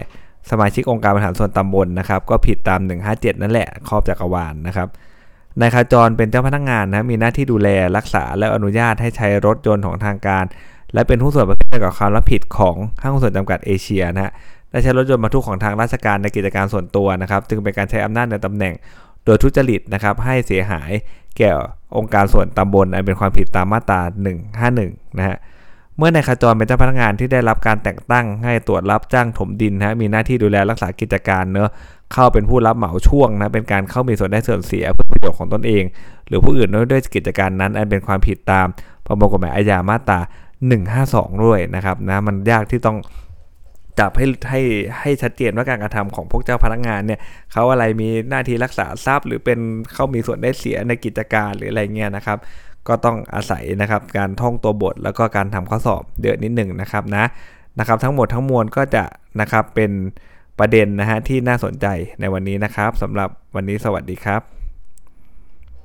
[0.50, 2.80] สมาชิกองค์การบริหารส่วนตำบลนะครับก็ผิดตาม
[3.10, 4.88] 157 นั่นแหละครอบจักรวาลนนะครับ
[5.60, 10.44] นายขจรเป็นเจ้าพนักงานนะมีหน้าที่ดูแลรักษาและอนุญาตให้ใช้รถยนต์ของทางการ
[10.94, 14.32] และเป็นผู้ส่วนประกอบกับความรับผิดของห้างหุ้นส่วนจำกัดเอเชียนะฮะ
[14.70, 18.74] ได้ใช้รถยนต์บรรทุกของทางราชการในกิจการส่วนตัวนะครับจึงเป็นการใช้อำนาจในตำแหน่ง
[19.28, 20.90] โดยทุจริตนะครับให้เสียหาย
[21.38, 21.50] แก่
[21.96, 24.00] องค์การส่วนตำบลอันเป็นความผิดตามมาตรา
[24.58, 25.36] 151 นะฮะ
[25.96, 31.70] เมื่อนายขจรเป็นเจ้าพนักงานที่ได้รับการแต่งตั้งให้ตรวจรับจ้างถมดินนะมีหน้าที่ดูแลรักษากิจการเนอะ
[32.12, 35.84] เข้าเป็นผู้รับเหมาช่วงนะเป็นการเข้ามีส่วนได้ส่วนเสียเพื่อประโยชน์ของตนเอง
[36.28, 38.66] หรือผู้อื่นด้วยกิจการนั้น อันเป็นความผิดตาม
[39.06, 40.20] ประมวลกฎหมายอาญามาตรา
[40.82, 42.96] 152 ด้วยนะครับนะมันยากที่ต้อง
[43.98, 44.60] จับให้ให้
[45.00, 47.20] ให้ชัดเจนว่าการกระทำของพวกเจ้าพนักงานเนี่ย
[47.52, 49.58] เขาอะไรมีหน้าที่รักษาทรัพย์ หรือเป็น
[49.94, 52.38] เขามีส่วนได้เสียในกิจการหรืออะไรเงี้ยนะครับ
[52.88, 57.24] ก็ต้องอาศัยนะครับการท่องตัวบทแล้วก็การทำข้อสอบเยอะนิดหนึ่งนะครับนะ
[57.78, 59.04] นะครับทั้งหมดทั้งมวลก็จะ
[59.40, 59.90] นะครับเป็น
[60.58, 61.86] ประเด็นนะฮะที่น่าสนใจ
[62.20, 64.57] ในวันนี้นะครับสำหรับวันนี้สวัสดีครับ